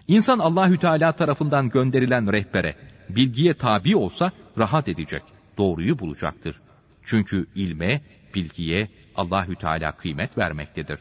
İnsan 0.08 0.38
Allahü 0.38 0.78
Teala 0.78 1.12
tarafından 1.12 1.68
gönderilen 1.68 2.32
rehbere, 2.32 2.76
bilgiye 3.08 3.54
tabi 3.54 3.96
olsa 3.96 4.32
rahat 4.58 4.88
edecek, 4.88 5.22
doğruyu 5.58 5.98
bulacaktır. 5.98 6.60
Çünkü 7.04 7.46
ilme, 7.54 8.00
bilgiye 8.34 8.88
Allahü 9.16 9.56
Teala 9.56 9.92
kıymet 9.92 10.38
vermektedir. 10.38 10.98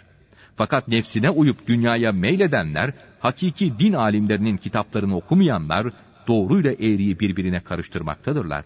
Fakat 0.55 0.87
nefsine 0.87 1.29
uyup 1.29 1.67
dünyaya 1.67 2.11
meyledenler, 2.11 2.93
hakiki 3.19 3.79
din 3.79 3.93
alimlerinin 3.93 4.57
kitaplarını 4.57 5.15
okumayanlar, 5.15 5.93
doğruyla 6.27 6.71
eğriyi 6.71 7.19
birbirine 7.19 7.59
karıştırmaktadırlar. 7.59 8.65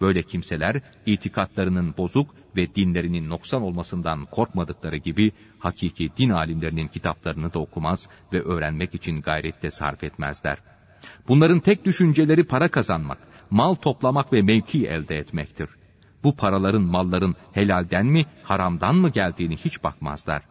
Böyle 0.00 0.22
kimseler 0.22 0.80
itikatlarının 1.06 1.94
bozuk 1.98 2.34
ve 2.56 2.74
dinlerinin 2.74 3.28
noksan 3.28 3.62
olmasından 3.62 4.26
korkmadıkları 4.26 4.96
gibi 4.96 5.32
hakiki 5.58 6.10
din 6.16 6.30
alimlerinin 6.30 6.88
kitaplarını 6.88 7.54
da 7.54 7.58
okumaz 7.58 8.08
ve 8.32 8.42
öğrenmek 8.42 8.94
için 8.94 9.20
gayrette 9.20 9.70
sarf 9.70 10.04
etmezler. 10.04 10.58
Bunların 11.28 11.60
tek 11.60 11.84
düşünceleri 11.84 12.44
para 12.44 12.68
kazanmak, 12.68 13.18
mal 13.50 13.74
toplamak 13.74 14.32
ve 14.32 14.42
mevki 14.42 14.86
elde 14.86 15.18
etmektir. 15.18 15.68
Bu 16.24 16.36
paraların 16.36 16.82
malların 16.82 17.36
helalden 17.52 18.06
mi 18.06 18.26
haramdan 18.42 18.96
mı 18.96 19.08
geldiğini 19.08 19.56
hiç 19.56 19.84
bakmazlar. 19.84 20.42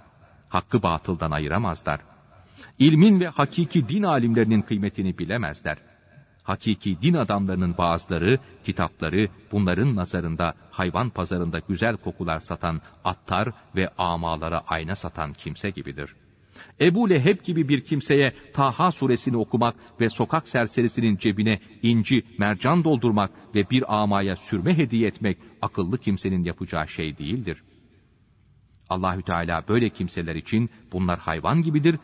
Hakkı 0.49 0.83
batıldan 0.83 1.31
ayıramazlar. 1.31 1.99
İlmin 2.79 3.19
ve 3.19 3.27
hakiki 3.27 3.89
din 3.89 4.03
alimlerinin 4.03 4.61
kıymetini 4.61 5.17
bilemezler 5.17 5.77
hakiki 6.43 7.01
din 7.01 7.13
adamlarının 7.13 7.77
bazıları, 7.77 8.39
kitapları 8.63 9.27
bunların 9.51 9.95
nazarında 9.95 10.53
hayvan 10.71 11.09
pazarında 11.09 11.59
güzel 11.59 11.97
kokular 11.97 12.39
satan 12.39 12.81
attar 13.05 13.49
ve 13.75 13.89
amalara 13.97 14.63
ayna 14.67 14.95
satan 14.95 15.33
kimse 15.33 15.69
gibidir. 15.69 16.15
Ebu 16.81 17.09
Leheb 17.09 17.43
gibi 17.43 17.69
bir 17.69 17.83
kimseye 17.83 18.33
Taha 18.53 18.91
suresini 18.91 19.37
okumak 19.37 19.75
ve 19.99 20.09
sokak 20.09 20.47
serserisinin 20.47 21.17
cebine 21.17 21.59
inci, 21.81 22.23
mercan 22.37 22.83
doldurmak 22.83 23.31
ve 23.55 23.69
bir 23.69 24.01
amaya 24.01 24.35
sürme 24.35 24.77
hediye 24.77 25.07
etmek 25.07 25.37
akıllı 25.61 25.97
kimsenin 25.97 26.43
yapacağı 26.43 26.87
şey 26.87 27.17
değildir. 27.17 27.63
Allahü 28.89 29.23
Teala 29.23 29.63
böyle 29.67 29.89
kimseler 29.89 30.35
için 30.35 30.69
bunlar 30.91 31.19
hayvan 31.19 31.61
gibidir 31.61 31.99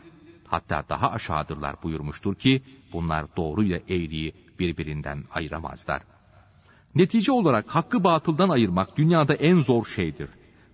hatta 0.50 0.84
daha 0.88 1.10
aşağıdırlar 1.10 1.76
buyurmuştur 1.82 2.34
ki 2.34 2.62
bunlar 2.92 3.36
doğru 3.36 3.62
ile 3.62 3.82
eğriyi 3.88 4.32
birbirinden 4.58 5.24
ayıramazlar. 5.30 6.02
Netice 6.94 7.32
olarak 7.32 7.70
hakkı 7.70 8.04
batıldan 8.04 8.48
ayırmak 8.48 8.96
dünyada 8.96 9.34
en 9.34 9.58
zor 9.58 9.84
şeydir. 9.84 10.28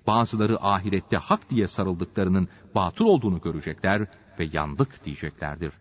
Bazıları 0.07 0.63
ahirette 0.63 1.17
hak 1.17 1.51
diye 1.51 1.67
sarıldıklarının 1.67 2.49
batıl 2.77 3.05
olduğunu 3.05 3.41
görecekler 3.41 4.07
ve 4.39 4.49
yandık 4.53 5.05
diyeceklerdir. 5.05 5.73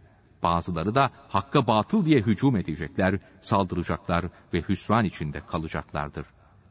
Bazıları 0.43 0.95
da 0.95 1.09
hakka 1.27 1.67
batıl 1.67 2.05
diye 2.05 2.19
hücum 2.19 2.55
edecekler, 2.55 3.19
saldıracaklar 3.41 4.25
ve 4.53 4.61
hüsran 4.61 5.05
içinde 5.05 5.41
kalacaklardır. 5.47 6.25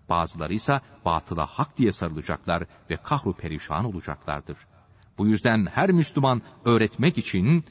Bazıları 0.08 0.54
ise 0.54 0.80
batıla 1.04 1.46
hak 1.46 1.78
diye 1.78 1.92
sarılacaklar 1.92 2.64
ve 2.90 2.96
kahru 2.96 3.32
perişan 3.32 3.84
olacaklardır.'' 3.84 4.74
Bu 5.18 5.26
yüzden 5.26 5.66
her 5.66 5.90
Müslüman 5.90 6.42
öğretmek 6.64 7.18
için 7.18 7.64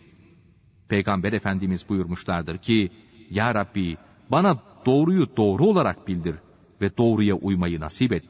Peygamber 0.88 1.34
Efendimiz 1.34 1.90
buyurmuşlardır 1.90 2.58
ki, 2.58 2.92
Ya 3.30 3.56
Rabbi 3.56 3.98
bana 4.32 4.58
doğruyu 4.86 5.38
doğru 5.38 5.66
olarak 5.66 6.08
bildir 6.08 6.36
ve 6.82 6.98
doğruya 6.98 7.36
uymayı 7.36 7.80
nasip 7.80 8.12
et. 8.14 8.24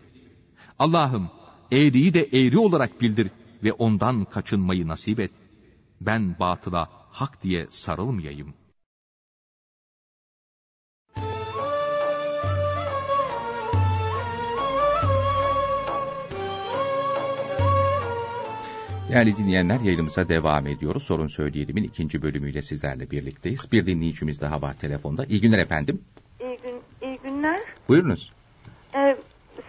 Allah'ım 0.79 1.29
eğriyi 1.71 2.13
de 2.13 2.23
eğri 2.23 2.57
olarak 2.57 3.01
bildir 3.01 3.31
ve 3.63 3.73
ondan 3.73 4.25
kaçınmayı 4.25 4.87
nasip 4.87 5.19
et. 5.19 5.31
Ben 6.01 6.39
batıla 6.39 6.89
hak 7.11 7.43
diye 7.43 7.67
sarılmayayım.'' 7.69 8.63
Değerli 19.13 19.37
dinleyenler 19.37 19.79
yayınımıza 19.79 20.27
devam 20.27 20.67
ediyoruz. 20.67 21.03
Sorun 21.03 21.27
Söyleyelim'in 21.27 21.83
ikinci 21.83 22.21
bölümüyle 22.21 22.61
sizlerle 22.61 23.11
birlikteyiz. 23.11 23.71
Bir 23.71 23.85
dinleyicimiz 23.85 24.41
daha 24.41 24.61
var 24.61 24.73
telefonda. 24.73 25.25
İyi 25.25 25.41
günler 25.41 25.57
efendim. 25.57 26.01
İyi, 26.41 26.57
gün, 26.63 26.81
iyi 27.01 27.17
günler. 27.23 27.59
Buyurunuz. 27.87 28.33
Ee, 28.95 29.17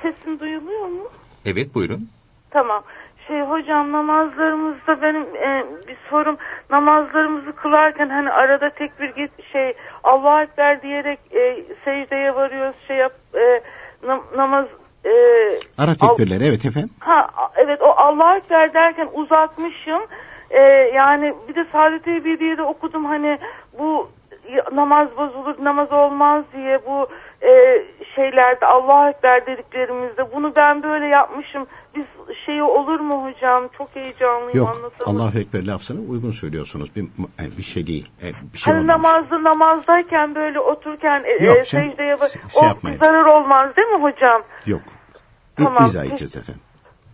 sesim 0.02 0.40
duyuluyor 0.40 0.86
mu? 0.86 1.08
Evet 1.44 1.74
buyurun. 1.74 2.08
Tamam. 2.50 2.84
Şey 3.26 3.40
hocam 3.40 3.92
namazlarımızda 3.92 5.02
benim 5.02 5.22
e, 5.22 5.64
bir 5.88 5.96
sorum 6.10 6.36
namazlarımızı 6.70 7.52
kılarken 7.52 8.08
hani 8.08 8.30
arada 8.30 8.70
tekbir 8.70 9.08
git 9.08 9.30
şey 9.52 9.74
Allah 10.04 10.42
Ekber 10.42 10.82
diyerek 10.82 11.18
e, 11.32 11.64
secdeye 11.84 12.34
varıyoruz 12.34 12.76
şey 12.88 12.96
yap 12.96 13.12
e, 13.34 13.60
nam, 14.06 14.22
namaz 14.36 14.66
e, 15.04 15.10
Ara 15.78 15.94
tekbirleri 15.94 16.46
evet 16.46 16.64
efendim. 16.64 16.90
Ha 17.00 17.28
evet 17.56 17.82
o 17.82 17.90
Allah 17.96 18.36
Ekber 18.36 18.74
derken 18.74 19.08
uzatmışım. 19.12 20.02
E, 20.50 20.60
yani 20.94 21.34
bir 21.48 21.54
de 21.54 21.66
Saadet 21.72 22.08
Ebidiye'de 22.08 22.62
okudum 22.62 23.04
hani 23.04 23.38
bu 23.78 24.10
namaz 24.72 25.08
bozulur 25.16 25.64
namaz 25.64 25.92
olmaz 25.92 26.44
diye 26.52 26.80
bu 26.86 27.08
e, 27.42 27.82
şeylerde 28.14 28.66
Allah 28.66 29.10
Ekber 29.10 29.46
dediklerimizde 29.46 30.32
bunu 30.36 30.56
ben 30.56 30.82
böyle 30.82 31.06
yapmışım. 31.06 31.66
Biz 31.96 32.04
şeyi 32.46 32.62
olur 32.62 33.00
mu 33.00 33.24
hocam? 33.24 33.68
Çok 33.78 33.96
heyecanlıyım 33.96 34.58
Yok 34.58 34.76
anlatamam. 34.76 35.16
Allahu 35.20 35.38
Ekber 35.38 35.66
lafzını 35.66 36.10
uygun 36.10 36.30
söylüyorsunuz. 36.30 36.96
Bir, 36.96 37.04
bir 37.58 37.62
şey 37.62 37.86
değil. 37.86 38.10
Bir 38.52 38.58
şey 38.58 38.74
hani 38.74 38.86
namazda 38.86 39.42
namazdayken 39.42 40.34
böyle 40.34 40.60
otururken 40.60 41.24
e, 41.24 41.44
Yok, 41.44 41.56
e, 41.58 41.64
şey- 41.64 41.80
secdeye 41.80 42.16
şey 42.16 42.42
o 42.62 42.64
yapmayın. 42.64 42.98
zarar 42.98 43.24
olmaz 43.24 43.76
değil 43.76 43.88
mi 43.88 44.02
hocam? 44.02 44.42
Yok. 44.66 44.82
Tamam. 45.56 45.84
İzah 45.84 46.04
edeceğiz 46.04 46.36
efendim. 46.36 46.62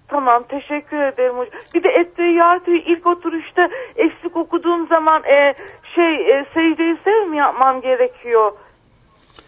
Tamam 0.09 0.45
teşekkür 0.49 1.03
ederim 1.03 1.37
hocam. 1.37 1.61
Bir 1.75 1.83
de 1.83 1.89
Ettehiyatü'yü 2.01 2.83
ilk 2.83 3.07
oturuşta 3.07 3.69
eksik 3.97 4.37
okuduğum 4.37 4.87
zaman 4.89 5.25
e, 5.25 5.55
şey 5.95 6.31
e, 6.31 6.45
secdeyi 6.55 6.97
sev 7.05 7.29
mi 7.31 7.37
yapmam 7.37 7.81
gerekiyor? 7.81 8.53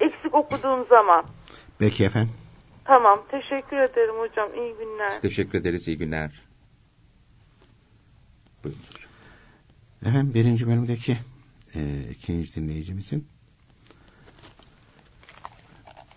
Eksik 0.03 0.35
okuduğum 0.35 0.87
zaman. 0.89 1.25
Peki 1.79 2.05
efendim. 2.05 2.35
Tamam 2.85 3.19
teşekkür 3.31 3.77
ederim 3.77 4.15
hocam. 4.15 4.55
İyi 4.55 4.75
günler. 4.75 5.11
Biz 5.13 5.21
teşekkür 5.21 5.59
ederiz. 5.59 5.89
İyi 5.89 5.99
günler. 5.99 6.31
Buyurun 8.65 8.81
hocam. 8.95 9.11
Efendim 10.03 10.35
birinci 10.35 10.67
bölümdeki 10.67 11.19
e, 11.75 12.01
ikinci 12.11 12.55
dinleyicimizin 12.55 13.29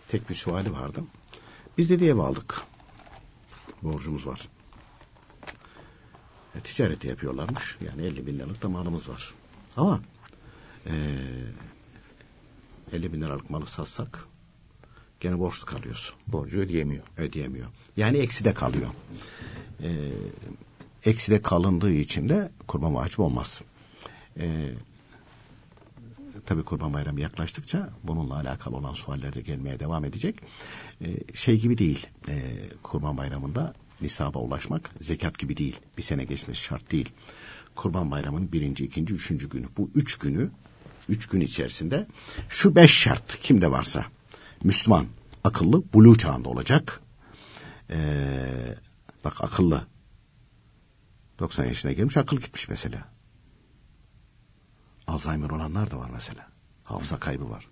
tek 0.08 0.30
bir 0.30 0.36
suali 0.36 0.74
vardı. 0.74 1.04
Biz 1.78 1.90
de 1.90 2.08
ev 2.08 2.18
aldık. 2.18 2.62
Borcumuz 3.84 4.28
var. 4.28 4.48
E, 6.56 6.60
ticaret 6.60 7.04
de 7.04 7.08
yapıyorlarmış. 7.08 7.78
Yani 7.82 8.06
50 8.06 8.28
bin 8.28 8.40
liralık 8.40 8.62
da 8.62 8.70
malımız 8.70 9.10
var. 9.10 9.34
Ama 9.78 10.00
e, 10.86 10.94
50 12.94 13.14
bin 13.14 13.22
liralık 13.22 13.50
malı 13.50 13.68
satsak 13.68 14.28
gene 15.20 15.40
borçlu 15.40 15.66
kalıyoruz. 15.66 16.14
Borcu 16.28 16.60
ödeyemiyor. 16.60 17.04
Ödeyemiyor. 17.18 17.68
Yani 17.98 18.18
ekside 18.18 18.54
kalıyor. 18.54 18.90
E, 19.84 20.12
ekside 21.06 21.42
kalındığı 21.42 21.92
için 21.92 22.30
de 22.30 22.52
kurban 22.68 22.96
vacip 22.96 23.20
olmaz. 23.20 23.62
E, 24.40 24.74
tabii 26.46 26.64
kurban 26.64 26.94
bayramı 26.94 27.22
yaklaştıkça 27.22 27.90
bununla 28.04 28.36
alakalı 28.36 28.76
olan 28.76 28.94
sualler 28.94 29.34
de 29.34 29.42
gelmeye 29.42 29.80
devam 29.80 30.06
edecek. 30.06 30.40
E, 31.02 31.34
şey 31.34 31.60
gibi 31.60 31.78
değil. 31.78 32.08
E, 32.28 32.54
kurban 32.84 33.18
bayramında 33.18 33.74
nisaba 34.02 34.40
ulaşmak 34.40 34.90
zekat 35.02 35.40
gibi 35.40 35.58
değil. 35.58 35.80
Bir 35.98 36.04
sene 36.04 36.24
geçmesi 36.24 36.62
şart 36.62 36.92
değil. 36.92 37.10
Kurban 37.76 38.12
bayramının 38.12 38.52
birinci, 38.52 38.86
ikinci, 38.86 39.14
üçüncü 39.14 39.50
günü. 39.50 39.66
Bu 39.78 39.90
üç 39.96 40.18
günü, 40.18 40.50
üç 41.10 41.28
gün 41.28 41.42
içerisinde 41.42 42.08
şu 42.50 42.76
beş 42.76 42.92
şart 42.92 43.40
kimde 43.40 43.72
varsa 43.72 44.06
Müslüman, 44.64 45.08
akıllı, 45.44 45.84
bulu 45.94 46.18
çağında 46.18 46.50
olacak. 46.50 47.02
Ee, 47.90 48.76
bak 49.24 49.44
akıllı. 49.44 49.88
90 51.40 51.66
yaşına 51.66 51.92
gelmiş 51.92 52.18
akıl 52.18 52.38
gitmiş 52.38 52.70
mesela. 52.70 53.10
Alzheimer 55.08 55.50
olanlar 55.50 55.92
da 55.92 55.98
var 55.98 56.10
mesela. 56.14 56.48
Hafıza 56.84 57.20
kaybı 57.20 57.50
var. 57.50 57.68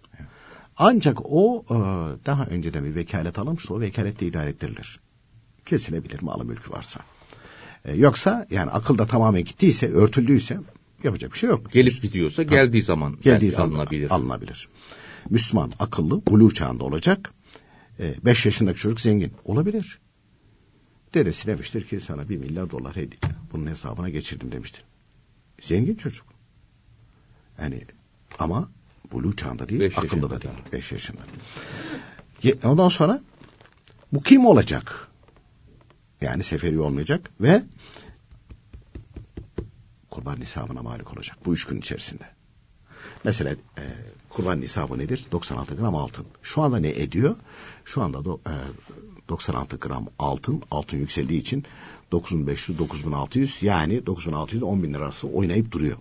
Ancak 0.78 1.17
o 1.26 1.65
e, 1.69 1.76
daha 2.26 2.46
önceden 2.46 2.86
bir 2.86 2.96
vekalet 2.96 3.39
alınmışsa 3.39 3.74
o 3.74 3.80
vekalette 3.80 4.28
idare 4.28 4.50
ettirilir. 4.50 5.00
Kesilebilir 5.65 6.22
malı 6.22 6.46
mülkü 6.46 6.72
varsa. 6.72 7.00
E, 7.86 7.96
yoksa 7.96 8.48
yani 8.50 8.72
akılda 8.72 9.06
tamamen 9.06 9.43
gittiyse, 9.43 9.91
örtüldüyse 9.91 10.60
yapacak 11.05 11.33
bir 11.33 11.37
şey 11.37 11.49
yok. 11.49 11.71
Gelip 11.71 12.01
gidiyorsa 12.01 12.43
geldiği 12.43 12.83
zaman 12.83 13.17
Geldiği 13.23 13.51
zaman 13.51 13.69
alınabilir. 13.69 14.11
alınabilir. 14.11 14.67
Müslüman 15.29 15.71
akıllı, 15.79 16.25
buluğ 16.25 16.53
çağında 16.53 16.83
olacak. 16.83 17.33
5 17.99 18.45
yaşındaki 18.45 18.79
çocuk 18.79 19.01
zengin 19.01 19.33
olabilir. 19.45 19.99
Dedesi 21.13 21.47
demiştir 21.47 21.85
ki 21.87 21.99
sana 22.01 22.29
bir 22.29 22.37
milyar 22.37 22.71
dolar 22.71 22.95
hediye. 22.95 23.19
Bunun 23.51 23.67
hesabına 23.67 24.09
geçirdim 24.09 24.51
demiştir. 24.51 24.83
Zengin 25.61 25.95
çocuk. 25.95 26.25
Yani 27.61 27.81
ama 28.39 28.69
buluğ 29.11 29.35
çağında 29.35 29.69
değil, 29.69 29.81
Beş 29.81 29.97
akıllı 29.97 30.29
da 30.29 30.41
değil. 30.41 30.53
5 30.71 30.91
yaşında. 30.91 31.21
Ondan 32.63 32.89
sonra 32.89 33.21
bu 34.13 34.21
kim 34.23 34.45
olacak? 34.45 35.07
Yani 36.21 36.43
seferi 36.43 36.79
olmayacak 36.79 37.29
ve 37.41 37.63
kurban 40.13 40.39
nisabına 40.39 40.82
malik 40.82 41.13
olacak 41.13 41.38
bu 41.45 41.54
üç 41.54 41.65
gün 41.65 41.78
içerisinde. 41.78 42.23
Mesela 43.23 43.52
e, 43.52 43.84
kurban 44.30 44.62
nisabı 44.62 44.97
nedir? 44.97 45.26
96 45.32 45.76
gram 45.76 45.95
altın. 45.95 46.26
Şu 46.43 46.62
anda 46.62 46.78
ne 46.80 46.89
ediyor? 46.89 47.36
Şu 47.86 48.02
anda 48.02 48.26
do, 48.26 48.39
e, 48.47 48.54
96 49.30 49.78
gram 49.78 50.08
altın, 50.19 50.62
altın 50.71 50.97
yükseldiği 50.97 51.39
için 51.39 51.63
9500, 52.12 52.80
9600 52.80 53.63
yani 53.63 54.06
9600 54.06 54.63
10 54.63 54.84
bin 54.84 54.93
lirası 54.93 55.28
oynayıp 55.28 55.71
duruyor. 55.71 55.97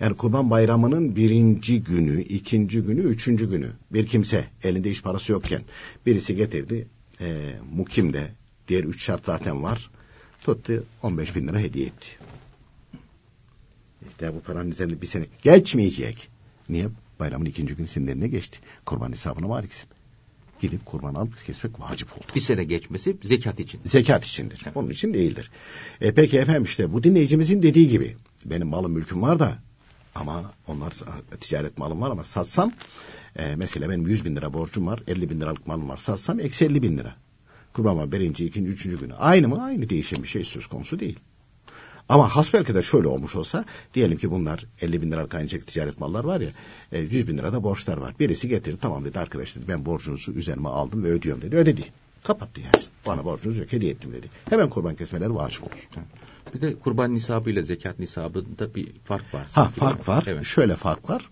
Yani 0.00 0.16
Kurban 0.16 0.50
Bayramı'nın 0.50 1.16
birinci 1.16 1.82
günü, 1.82 2.22
ikinci 2.22 2.80
günü, 2.80 3.00
üçüncü 3.00 3.50
günü 3.50 3.72
bir 3.90 4.06
kimse 4.06 4.44
elinde 4.62 4.90
iş 4.90 5.02
parası 5.02 5.32
yokken 5.32 5.62
birisi 6.06 6.36
getirdi 6.36 6.88
e, 7.20 7.54
mukimde 7.74 8.32
diğer 8.68 8.84
üç 8.84 9.02
şart 9.02 9.26
zaten 9.26 9.62
var 9.62 9.90
tuttu 10.44 10.84
15 11.02 11.36
bin 11.36 11.48
lira 11.48 11.58
hediye 11.58 11.86
etti. 11.86 12.06
İşte 14.08 14.34
bu 14.34 14.40
paranın 14.40 14.70
üzerinde 14.70 15.02
bir 15.02 15.06
sene 15.06 15.26
geçmeyecek. 15.42 16.28
Niye? 16.68 16.88
Bayramın 17.20 17.46
ikinci 17.46 17.74
günü 17.74 17.86
senin 17.86 18.06
eline 18.06 18.28
geçti. 18.28 18.58
Kurban 18.86 19.12
hesabına 19.12 19.48
variksin. 19.48 19.88
Gidip 20.60 20.86
kurban 20.86 21.14
alıp 21.14 21.44
kesmek 21.46 21.80
vacip 21.80 22.12
oldu. 22.12 22.26
Bir 22.34 22.40
sene 22.40 22.64
geçmesi 22.64 23.16
zekat 23.24 23.60
için. 23.60 23.80
Zekat 23.86 24.24
içindir. 24.26 24.64
Onun 24.74 24.90
için 24.90 25.14
değildir. 25.14 25.50
E, 26.00 26.14
peki 26.14 26.38
efendim 26.38 26.64
işte 26.64 26.92
bu 26.92 27.02
dinleyicimizin 27.02 27.62
dediği 27.62 27.88
gibi 27.88 28.16
benim 28.44 28.68
malım 28.68 28.92
mülküm 28.92 29.22
var 29.22 29.38
da 29.38 29.58
ama 30.14 30.52
onlar 30.66 30.94
ticaret 31.40 31.78
malım 31.78 32.00
var 32.00 32.10
ama 32.10 32.24
satsam 32.24 32.72
e, 33.36 33.56
mesela 33.56 33.88
benim 33.88 34.06
100 34.06 34.24
bin 34.24 34.36
lira 34.36 34.52
borcum 34.52 34.86
var 34.86 35.02
50 35.06 35.30
bin 35.30 35.40
liralık 35.40 35.66
malım 35.66 35.88
var 35.88 35.96
satsam 35.96 36.40
eksi 36.40 36.64
50 36.64 36.82
bin 36.82 36.98
lira. 36.98 37.16
Kurban 37.72 37.98
var 37.98 38.12
birinci, 38.12 38.46
ikinci, 38.46 38.70
üçüncü 38.70 39.00
günü. 39.00 39.14
Aynı 39.14 39.48
mı? 39.48 39.64
Aynı 39.64 39.88
değişen 39.88 40.22
bir 40.22 40.28
şey 40.28 40.44
söz 40.44 40.66
konusu 40.66 41.00
değil. 41.00 41.18
Ama 42.08 42.36
hasbelki 42.36 42.74
de 42.74 42.82
şöyle 42.82 43.08
olmuş 43.08 43.36
olsa 43.36 43.64
diyelim 43.94 44.18
ki 44.18 44.30
bunlar 44.30 44.64
50 44.80 45.02
bin 45.02 45.10
liralık 45.10 45.34
aynı 45.34 45.48
ticaret 45.48 46.00
mallar 46.00 46.24
var 46.24 46.40
ya 46.40 46.50
100 46.92 47.28
bin 47.28 47.38
lirada 47.38 47.62
borçlar 47.62 47.96
var. 47.96 48.14
Birisi 48.20 48.48
getirdi 48.48 48.78
tamam 48.80 49.04
dedi 49.04 49.18
arkadaş 49.20 49.56
dedi 49.56 49.64
ben 49.68 49.86
borcunuzu 49.86 50.32
üzerime 50.32 50.68
aldım 50.68 51.04
ve 51.04 51.08
ödüyorum 51.08 51.42
dedi. 51.42 51.56
Ödedi. 51.56 51.84
Kapattı 52.24 52.60
yani. 52.60 52.84
Bana 53.06 53.24
borcunuzu 53.24 53.60
yok 53.60 53.72
hediye 53.72 53.90
ettim 53.90 54.12
dedi. 54.12 54.30
Hemen 54.50 54.70
kurban 54.70 54.94
kesmeleri 54.94 55.34
vacip 55.34 55.62
olur. 55.62 55.88
Bir 56.54 56.60
de 56.60 56.74
kurban 56.74 57.14
nisabı 57.14 57.50
ile 57.50 57.62
zekat 57.62 57.98
nisabında 57.98 58.74
bir 58.74 58.92
fark 59.04 59.34
var. 59.34 59.48
Ha 59.52 59.68
fark 59.68 60.08
var. 60.08 60.24
Evet. 60.26 60.44
Şöyle 60.44 60.76
fark 60.76 61.10
var. 61.10 61.30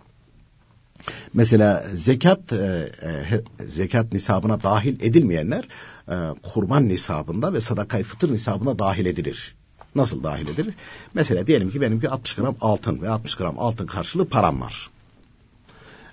Mesela 1.35 1.87
zekat 1.95 2.53
e, 2.53 2.93
e, 3.03 3.67
zekat 3.67 4.13
nisabına 4.13 4.63
dahil 4.63 5.01
edilmeyenler 5.01 5.69
e, 6.09 6.15
kurban 6.43 6.89
nisabında 6.89 7.53
ve 7.53 7.61
sadakayı 7.61 8.05
fıtır 8.05 8.33
nisabına 8.33 8.79
dahil 8.79 9.07
edilir. 9.07 9.55
Nasıl 9.95 10.23
dahil 10.23 10.49
edilir? 10.49 10.75
Mesela 11.15 11.47
diyelim 11.47 11.71
ki 11.71 11.81
benim 11.81 12.03
bir 12.03 12.13
60 12.13 12.35
gram 12.35 12.57
altın 12.61 13.03
ve 13.03 13.09
60 13.09 13.35
gram 13.35 13.59
altın 13.59 13.87
karşılığı 13.87 14.29
param 14.29 14.61
var. 14.61 14.91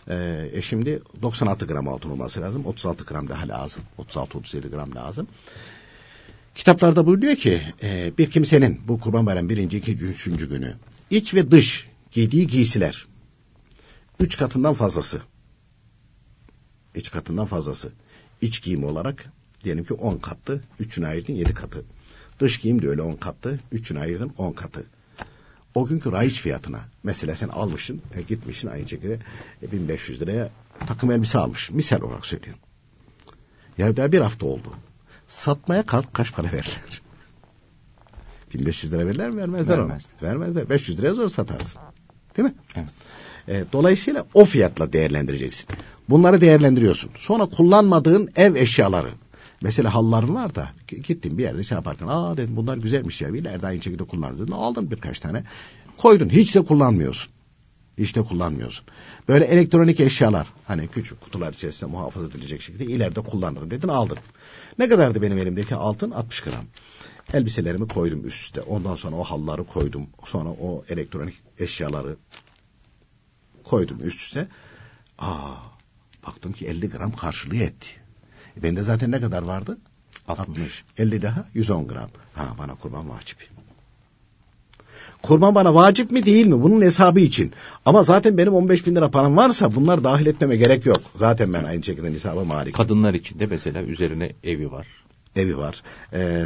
Ee, 0.09 0.49
e 0.53 0.61
şimdi 0.61 1.01
96 1.21 1.65
gram 1.65 1.87
altın 1.87 2.09
olması 2.09 2.41
lazım. 2.41 2.65
36 2.65 3.03
gram 3.03 3.29
daha 3.29 3.47
lazım. 3.47 3.83
36-37 3.99 4.69
gram 4.69 4.95
lazım. 4.95 5.27
Kitaplarda 6.55 7.05
buyuruyor 7.05 7.35
ki 7.35 7.61
e, 7.83 8.11
bir 8.17 8.29
kimsenin 8.29 8.81
bu 8.87 8.99
kurban 8.99 9.25
bayram 9.25 9.49
birinci, 9.49 9.77
ikinci, 9.77 10.05
üçüncü 10.05 10.49
günü 10.49 10.75
iç 11.09 11.33
ve 11.33 11.51
dış 11.51 11.87
giydiği 12.11 12.47
giysiler 12.47 13.07
üç 14.19 14.37
katından 14.37 14.73
fazlası 14.73 15.21
iç 16.95 17.11
katından 17.11 17.45
fazlası 17.45 17.91
iç 18.41 18.61
giyim 18.61 18.83
olarak 18.83 19.25
diyelim 19.63 19.85
ki 19.85 19.93
10 19.93 20.17
kattı. 20.17 20.63
Üçünü 20.79 21.07
ayırdın 21.07 21.33
7 21.33 21.53
katı. 21.53 21.85
Dış 22.39 22.57
giyim 22.57 22.81
de 22.81 22.89
öyle 22.89 23.01
10 23.01 23.15
kattı. 23.15 23.59
Üçünü 23.71 23.99
ayırdın 23.99 24.33
10 24.37 24.51
katı. 24.51 24.85
O 25.75 25.85
günkü 25.85 26.11
rayiç 26.11 26.39
fiyatına 26.41 26.79
mesela 27.03 27.35
sen 27.35 27.47
almışsın 27.47 28.01
e, 28.15 28.21
gitmişsin 28.21 28.67
aynı 28.67 28.87
şekilde 28.89 29.19
e, 29.63 29.71
1500 29.71 30.21
liraya 30.21 30.49
takım 30.87 31.11
elbise 31.11 31.37
almış. 31.37 31.71
Misal 31.71 32.01
olarak 32.01 32.25
söylüyorum. 32.25 32.61
Ya 33.77 33.97
daha 33.97 34.11
bir 34.11 34.19
hafta 34.21 34.45
oldu. 34.45 34.73
Satmaya 35.27 35.85
kalk 35.85 36.13
kaç 36.13 36.33
para 36.33 36.47
verirler? 36.47 37.01
1500 38.53 38.93
lira 38.93 39.07
verirler 39.07 39.29
mi? 39.29 39.37
Vermezler 39.37 39.77
Vermezler. 39.77 40.11
Onu. 40.21 40.29
Vermezler. 40.29 40.69
500 40.69 40.99
liraya 40.99 41.13
zor 41.13 41.29
satarsın. 41.29 41.81
Değil 42.37 42.49
mi? 42.49 42.55
Evet. 42.75 42.89
E, 43.47 43.65
dolayısıyla 43.73 44.25
o 44.33 44.45
fiyatla 44.45 44.93
değerlendireceksin. 44.93 45.65
Bunları 46.09 46.41
değerlendiriyorsun. 46.41 47.11
Sonra 47.17 47.45
kullanmadığın 47.45 48.29
ev 48.35 48.55
eşyaları. 48.55 49.11
Mesela 49.61 49.93
halların 49.93 50.35
var 50.35 50.55
da 50.55 50.69
gittin 50.87 51.37
bir 51.37 51.43
yerde 51.43 51.63
şey 51.63 51.75
yaparken 51.75 52.07
aa 52.07 52.37
dedim 52.37 52.55
bunlar 52.55 52.77
güzelmiş 52.77 53.21
ya 53.21 53.29
ileride 53.29 53.67
aynı 53.67 53.83
şekilde 53.83 54.03
kullanırdın. 54.03 54.51
Aldın 54.51 54.91
birkaç 54.91 55.19
tane 55.19 55.43
koydun 55.97 56.29
hiç 56.29 56.55
de 56.55 56.63
kullanmıyorsun. 56.63 57.31
Hiç 57.97 58.15
de 58.15 58.21
kullanmıyorsun. 58.21 58.85
Böyle 59.27 59.45
elektronik 59.45 59.99
eşyalar 59.99 60.47
hani 60.65 60.87
küçük 60.87 61.21
kutular 61.21 61.53
içerisinde 61.53 61.91
muhafaza 61.91 62.25
edilecek 62.25 62.61
şekilde 62.61 62.85
ileride 62.85 63.21
kullanırım 63.21 63.71
dedin 63.71 63.87
aldın. 63.87 64.17
Ne 64.79 64.89
kadardı 64.89 65.21
benim 65.21 65.37
elimdeki 65.37 65.75
altın? 65.75 66.11
60 66.11 66.41
gram. 66.41 66.65
Elbiselerimi 67.33 67.87
koydum 67.87 68.27
üstte. 68.27 68.61
Ondan 68.61 68.95
sonra 68.95 69.15
o 69.15 69.23
halları 69.23 69.63
koydum. 69.63 70.07
Sonra 70.25 70.49
o 70.49 70.83
elektronik 70.89 71.35
eşyaları 71.59 72.15
koydum 73.63 73.97
üst 74.03 74.21
üste. 74.21 74.47
Aa, 75.19 75.53
baktım 76.27 76.53
ki 76.53 76.67
50 76.67 76.89
gram 76.89 77.11
karşılığı 77.11 77.63
etti. 77.63 77.87
E 78.59 78.63
bende 78.63 78.83
zaten 78.83 79.11
ne 79.11 79.21
kadar 79.21 79.43
vardı? 79.43 79.77
60. 80.27 80.83
50 80.97 81.21
daha 81.21 81.45
110 81.53 81.87
gram. 81.87 82.09
Ha 82.33 82.55
bana 82.59 82.75
kurban 82.75 83.09
vacip. 83.09 83.37
Kurban 85.21 85.55
bana 85.55 85.75
vacip 85.75 86.11
mi 86.11 86.25
değil 86.25 86.45
mi? 86.45 86.61
Bunun 86.61 86.81
hesabı 86.81 87.19
için. 87.19 87.53
Ama 87.85 88.03
zaten 88.03 88.37
benim 88.37 88.53
15 88.53 88.85
bin 88.85 88.95
lira 88.95 89.11
param 89.11 89.37
varsa 89.37 89.75
bunlar 89.75 90.03
dahil 90.03 90.25
etmeme 90.25 90.55
gerek 90.55 90.85
yok. 90.85 91.01
Zaten 91.15 91.53
ben 91.53 91.63
aynı 91.63 91.83
şekilde 91.83 92.11
hesaba 92.11 92.43
malik. 92.43 92.75
Kadınlar 92.75 93.13
için 93.13 93.39
de 93.39 93.45
mesela 93.45 93.81
üzerine 93.81 94.33
evi 94.43 94.71
var. 94.71 94.87
Evi 95.35 95.57
var. 95.57 95.83
Ee, 96.13 96.45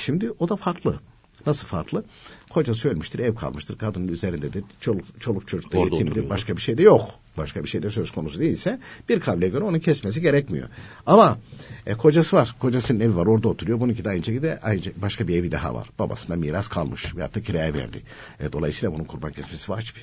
şimdi 0.00 0.30
o 0.38 0.48
da 0.48 0.56
farklı. 0.56 1.00
Nasıl 1.46 1.66
farklı? 1.66 2.04
Kocası 2.52 2.88
ölmüştür, 2.88 3.18
ev 3.18 3.34
kalmıştır, 3.34 3.78
kadının 3.78 4.08
üzerinde 4.08 4.52
de 4.52 4.62
çoluk, 4.80 5.20
çoluk 5.20 5.48
çocuk 5.48 5.72
da 5.72 5.78
yetimdir, 5.78 6.30
başka 6.30 6.56
bir 6.56 6.62
şey 6.62 6.78
de 6.78 6.82
yok. 6.82 7.10
Başka 7.36 7.64
bir 7.64 7.68
şey 7.68 7.82
de 7.82 7.90
söz 7.90 8.10
konusu 8.10 8.40
değilse 8.40 8.80
bir 9.08 9.20
kavle 9.20 9.48
göre 9.48 9.64
onu 9.64 9.80
kesmesi 9.80 10.20
gerekmiyor. 10.20 10.68
Ama 11.06 11.38
e, 11.86 11.94
kocası 11.94 12.36
var, 12.36 12.56
kocasının 12.58 13.00
evi 13.00 13.16
var, 13.16 13.26
orada 13.26 13.48
oturuyor. 13.48 13.80
Bununki 13.80 14.04
de 14.04 14.08
aynı 14.08 14.24
şekilde 14.24 14.60
ayrıca 14.62 14.92
başka 14.96 15.28
bir 15.28 15.36
evi 15.36 15.52
daha 15.52 15.74
var. 15.74 15.90
Babasına 15.98 16.36
miras 16.36 16.68
kalmış 16.68 17.16
veyahut 17.16 17.34
da 17.34 17.42
kiraya 17.42 17.74
verdi. 17.74 17.98
E, 18.40 18.52
dolayısıyla 18.52 18.94
bunun 18.94 19.04
kurban 19.04 19.32
kesmesi 19.32 19.72
vacip. 19.72 19.96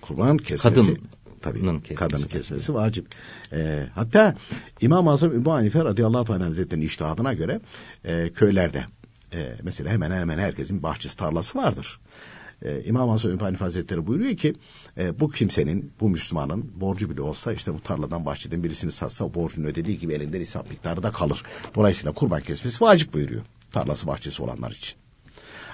Kurban 0.00 0.36
kesmesi... 0.36 0.62
Kadın 0.62 0.98
tabii 1.42 1.60
kesmesi. 1.60 1.94
kadının 1.94 2.26
kesmesi 2.26 2.74
vacip. 2.74 3.06
E, 3.52 3.86
hatta 3.94 4.34
İmam-ı 4.80 5.10
Azam 5.10 5.34
Ebu 5.34 5.52
Hanife 5.52 5.84
radıyallahu 5.84 6.34
anh 6.34 6.40
hazretleri'nin 6.40 6.86
iştihadına 6.86 7.32
göre 7.32 7.60
e, 8.04 8.30
köylerde 8.34 8.84
e, 9.32 9.56
mesela 9.62 9.90
hemen 9.90 10.10
hemen 10.10 10.38
herkesin 10.38 10.82
bahçesi 10.82 11.16
tarlası 11.16 11.58
vardır. 11.58 12.00
E, 12.62 12.84
İmam 12.84 13.08
Hasan 13.08 13.30
Ümrani 13.30 13.56
Hazretleri 13.56 14.06
buyuruyor 14.06 14.36
ki 14.36 14.54
e, 14.98 15.20
bu 15.20 15.30
kimsenin, 15.30 15.92
bu 16.00 16.08
Müslümanın 16.08 16.70
borcu 16.80 17.10
bile 17.10 17.22
olsa 17.22 17.52
işte 17.52 17.74
bu 17.74 17.80
tarladan 17.80 18.26
bahçeden 18.26 18.64
birisini 18.64 18.92
satsa 18.92 19.34
borcunu 19.34 19.66
ödediği 19.66 19.98
gibi 19.98 20.12
elinde 20.12 20.40
nisap 20.40 20.70
miktarı 20.70 21.02
da 21.02 21.10
kalır. 21.10 21.42
Dolayısıyla 21.74 22.12
kurban 22.12 22.40
kesmesi 22.40 22.84
vacip 22.84 23.14
buyuruyor. 23.14 23.42
Tarlası 23.72 24.06
bahçesi 24.06 24.42
olanlar 24.42 24.70
için. 24.70 24.94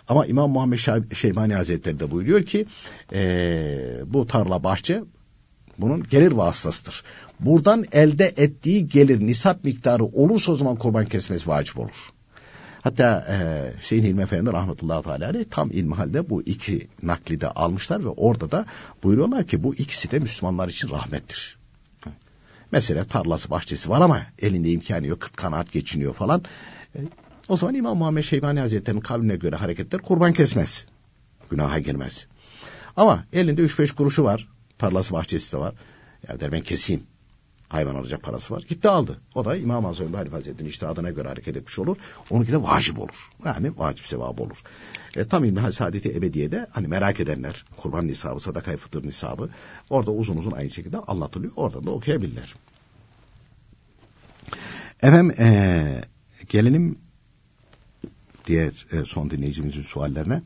Ama 0.08 0.26
İmam 0.26 0.50
Muhammed 0.50 0.78
Şeybani 1.14 1.54
Hazretleri 1.54 2.00
de 2.00 2.10
buyuruyor 2.10 2.42
ki 2.42 2.66
e, 3.12 4.00
bu 4.06 4.26
tarla 4.26 4.64
bahçe 4.64 5.02
bunun 5.78 6.02
gelir 6.02 6.32
vasıtasıdır. 6.32 7.02
Buradan 7.40 7.84
elde 7.92 8.32
ettiği 8.36 8.88
gelir 8.88 9.26
nisap 9.26 9.64
miktarı 9.64 10.04
olursa 10.04 10.52
o 10.52 10.54
zaman 10.54 10.76
kurban 10.76 11.06
kesmesi 11.06 11.48
vacip 11.48 11.78
olur. 11.78 12.12
Hatta 12.82 13.26
e, 13.28 13.36
Hüseyin 13.80 14.04
İlmi 14.04 14.22
Efendi 14.22 14.52
rahmetullahi 14.52 15.02
teala 15.02 15.44
tam 15.50 15.70
ilmihalde 15.70 16.30
bu 16.30 16.42
iki 16.42 16.88
nakli 17.02 17.40
de 17.40 17.48
almışlar 17.48 18.04
ve 18.04 18.08
orada 18.08 18.50
da 18.50 18.66
buyuruyorlar 19.02 19.46
ki 19.46 19.62
bu 19.62 19.74
ikisi 19.74 20.10
de 20.10 20.18
Müslümanlar 20.18 20.68
için 20.68 20.90
rahmettir. 20.90 21.58
Mesela 22.72 23.04
tarlası 23.04 23.50
bahçesi 23.50 23.90
var 23.90 24.00
ama 24.00 24.22
elinde 24.38 24.70
imkanı 24.70 25.06
yok, 25.06 25.20
kıt 25.20 25.36
kanaat 25.36 25.72
geçiniyor 25.72 26.14
falan. 26.14 26.42
E, 26.94 26.98
o 27.48 27.56
zaman 27.56 27.74
İmam 27.74 27.98
Muhammed 27.98 28.22
Şeybani 28.22 28.60
Hazretleri'nin 28.60 29.00
kavline 29.00 29.36
göre 29.36 29.56
hareketler 29.56 30.00
kurban 30.00 30.32
kesmez. 30.32 30.86
Günaha 31.50 31.84
girmez. 31.84 32.26
Ama 32.96 33.24
elinde 33.32 33.62
üç 33.62 33.78
beş 33.78 33.92
kuruşu 33.92 34.24
var. 34.24 34.48
Tarlası 34.78 35.12
bahçesi 35.12 35.52
de 35.52 35.56
var. 35.56 35.74
Ya 36.28 36.40
der 36.40 36.52
ben 36.52 36.60
keseyim 36.60 37.02
hayvan 37.72 37.94
alacak 37.94 38.22
parası 38.22 38.54
var. 38.54 38.62
Gitti 38.68 38.88
aldı. 38.88 39.20
O 39.34 39.44
da 39.44 39.56
İmam 39.56 39.86
Azam 39.86 40.08
Ebu 40.08 40.18
Hanife 40.18 40.36
Hazretleri'nin 40.36 40.70
iştihadına 40.70 41.10
göre 41.10 41.28
hareket 41.28 41.56
etmiş 41.56 41.78
olur. 41.78 41.96
Onunki 42.30 42.52
de 42.52 42.62
vacip 42.62 42.98
olur. 42.98 43.30
Yani 43.44 43.72
vacip 43.78 44.06
sevabı 44.06 44.42
olur. 44.42 44.62
E, 45.16 45.28
tam 45.28 45.44
İlmi 45.44 45.72
Saadeti 45.72 46.14
Ebediye'de 46.16 46.66
hani 46.70 46.88
merak 46.88 47.20
edenler 47.20 47.64
kurban 47.76 48.06
nisabı, 48.06 48.40
sadakayı 48.40 48.76
fıtır 48.76 49.06
nisabı 49.06 49.48
orada 49.90 50.10
uzun 50.10 50.36
uzun 50.36 50.50
aynı 50.50 50.70
şekilde 50.70 50.98
anlatılıyor. 50.98 51.52
Oradan 51.56 51.86
da 51.86 51.90
okuyabilirler. 51.90 52.54
Efendim 55.02 55.34
e, 55.38 56.04
gelelim 56.48 56.98
diğer 58.46 58.86
e, 58.92 59.04
son 59.04 59.30
dinleyicimizin 59.30 59.82
suallerine. 59.82 60.42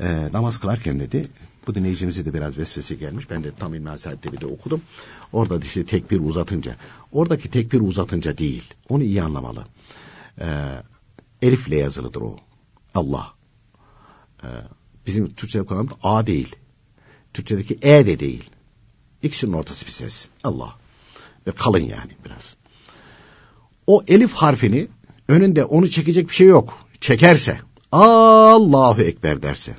E, 0.00 0.32
namaz 0.32 0.58
kılarken 0.58 1.00
dedi 1.00 1.26
Bu 1.66 1.74
dinleyicimize 1.74 2.24
de 2.24 2.34
biraz 2.34 2.58
vesvese 2.58 2.94
gelmiş. 2.94 3.30
Ben 3.30 3.44
de 3.44 3.54
tam 3.58 3.74
İlmihal 3.74 3.98
Saadet'te 3.98 4.40
de 4.40 4.46
okudum. 4.46 4.82
Orada 5.32 5.58
işte 5.58 5.86
tekbir 5.86 6.20
uzatınca. 6.20 6.76
Oradaki 7.12 7.50
tekbir 7.50 7.80
uzatınca 7.80 8.38
değil. 8.38 8.74
Onu 8.88 9.02
iyi 9.02 9.22
anlamalı. 9.22 9.66
Ee, 10.40 10.46
elifle 11.42 11.76
yazılıdır 11.76 12.20
o. 12.20 12.36
Allah. 12.94 13.32
Ee, 14.44 14.46
bizim 15.06 15.34
Türkçe'de 15.34 15.62
kullandığımız 15.62 15.98
A 16.02 16.26
değil. 16.26 16.56
Türkçedeki 17.34 17.74
E 17.82 18.06
de 18.06 18.20
değil. 18.20 18.50
İkisinin 19.22 19.52
ortası 19.52 19.86
bir 19.86 19.90
ses. 19.90 20.28
Allah. 20.44 20.76
Ve 21.46 21.52
kalın 21.52 21.78
yani 21.78 22.12
biraz. 22.24 22.56
O 23.86 24.04
elif 24.08 24.32
harfini 24.32 24.88
önünde 25.28 25.64
onu 25.64 25.90
çekecek 25.90 26.28
bir 26.28 26.34
şey 26.34 26.46
yok. 26.46 26.78
Çekerse 27.00 27.60
Allahu 27.92 29.02
Ekber 29.02 29.42
derse 29.42 29.76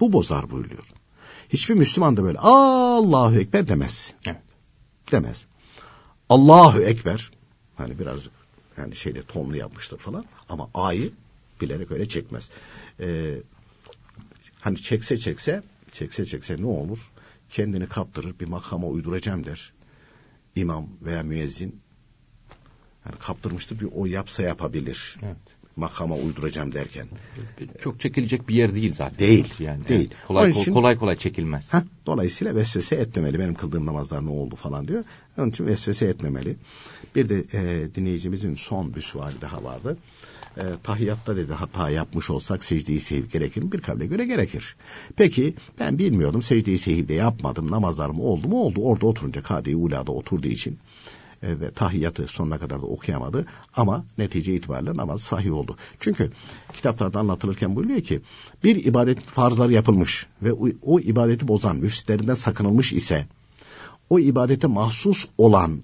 bu 0.00 0.12
bozar 0.12 0.50
buyuruyor. 0.50 0.92
Hiçbir 1.48 1.74
Müslüman 1.74 2.16
da 2.16 2.22
böyle 2.22 2.38
Allahu 2.38 3.38
Ekber 3.38 3.68
demez. 3.68 4.14
Evet. 4.26 4.42
Demez. 5.12 5.46
Allahu 6.28 6.82
Ekber 6.82 7.30
hani 7.76 7.98
biraz 7.98 8.20
yani 8.76 8.96
şeyle 8.96 9.22
tonlu 9.22 9.56
yapmıştır 9.56 9.98
falan 9.98 10.24
ama 10.48 10.70
A'yı 10.74 11.12
bilerek 11.60 11.90
öyle 11.90 12.08
çekmez. 12.08 12.50
Ee, 13.00 13.34
hani 14.60 14.82
çekse 14.82 15.16
çekse 15.16 15.62
çekse 15.92 16.26
çekse 16.26 16.62
ne 16.62 16.66
olur? 16.66 17.12
Kendini 17.50 17.86
kaptırır 17.86 18.38
bir 18.40 18.46
makama 18.46 18.86
uyduracağım 18.86 19.44
der. 19.44 19.72
İmam 20.56 20.88
veya 21.02 21.22
müezzin 21.22 21.80
yani 23.06 23.18
kaptırmıştır 23.18 23.80
bir 23.80 23.88
o 23.94 24.06
yapsa 24.06 24.42
yapabilir. 24.42 25.16
Evet. 25.22 25.36
Makama 25.76 26.14
uyduracağım 26.16 26.72
derken. 26.72 27.06
Çok 27.80 28.00
çekilecek 28.00 28.48
bir 28.48 28.54
yer 28.54 28.74
değil 28.74 28.94
zaten. 28.94 29.18
Değil, 29.18 29.54
Yani 29.58 29.88
değil. 29.88 30.08
evet, 30.10 30.26
kolay, 30.26 30.50
için- 30.50 30.72
kolay 30.72 30.96
kolay 30.98 31.16
çekilmez. 31.16 31.74
Heh, 31.74 31.80
dolayısıyla 32.06 32.54
vesvese 32.54 32.96
etmemeli. 32.96 33.38
Benim 33.38 33.54
kıldığım 33.54 33.86
namazlar 33.86 34.26
ne 34.26 34.30
oldu 34.30 34.56
falan 34.56 34.88
diyor. 34.88 35.04
Onun 35.38 35.50
için 35.50 35.66
vesvese 35.66 36.06
etmemeli. 36.06 36.56
Bir 37.16 37.28
de 37.28 37.44
e, 37.52 37.94
dinleyicimizin 37.94 38.54
son 38.54 38.94
bir 38.94 39.00
suali 39.00 39.40
daha 39.40 39.64
vardı. 39.64 39.96
E, 40.56 40.62
tahiyyatta 40.82 41.36
dedi 41.36 41.52
hata 41.52 41.90
yapmış 41.90 42.30
olsak 42.30 42.64
secdeyi 42.64 43.00
sehiv 43.00 43.24
gerekir 43.26 43.62
mi? 43.62 43.72
Bir 43.72 43.80
kavle 43.80 44.06
göre 44.06 44.26
gerekir. 44.26 44.76
Peki 45.16 45.54
ben 45.80 45.98
bilmiyordum 45.98 46.42
secdeyi 46.42 46.78
sehivde 46.78 47.14
yapmadım. 47.14 47.70
Namazlarım 47.70 48.20
oldu 48.20 48.48
mu? 48.48 48.62
Oldu. 48.62 48.80
Orada 48.80 49.06
oturunca 49.06 49.42
kade 49.42 49.76
ulada 49.76 50.12
oturduğu 50.12 50.48
için 50.48 50.78
e, 51.42 51.60
ve 51.60 51.70
tahiyyatı 51.70 52.26
sonuna 52.26 52.58
kadar 52.58 52.82
da 52.82 52.86
okuyamadı 52.86 53.46
ama 53.76 54.04
netice 54.18 54.54
itibariyle 54.54 54.96
namaz 54.96 55.22
sahih 55.22 55.52
oldu. 55.52 55.76
Çünkü 56.00 56.30
kitaplarda 56.72 57.18
anlatılırken 57.18 57.76
buyuruyor 57.76 58.00
ki 58.00 58.20
bir 58.64 58.84
ibadet 58.84 59.20
farzları 59.20 59.72
yapılmış 59.72 60.26
ve 60.42 60.52
o, 60.52 60.68
o 60.82 61.00
ibadeti 61.00 61.48
bozan 61.48 61.76
müfsitlerinden 61.76 62.34
sakınılmış 62.34 62.92
ise 62.92 63.26
o 64.10 64.18
ibadete 64.18 64.66
mahsus 64.66 65.28
olan 65.38 65.82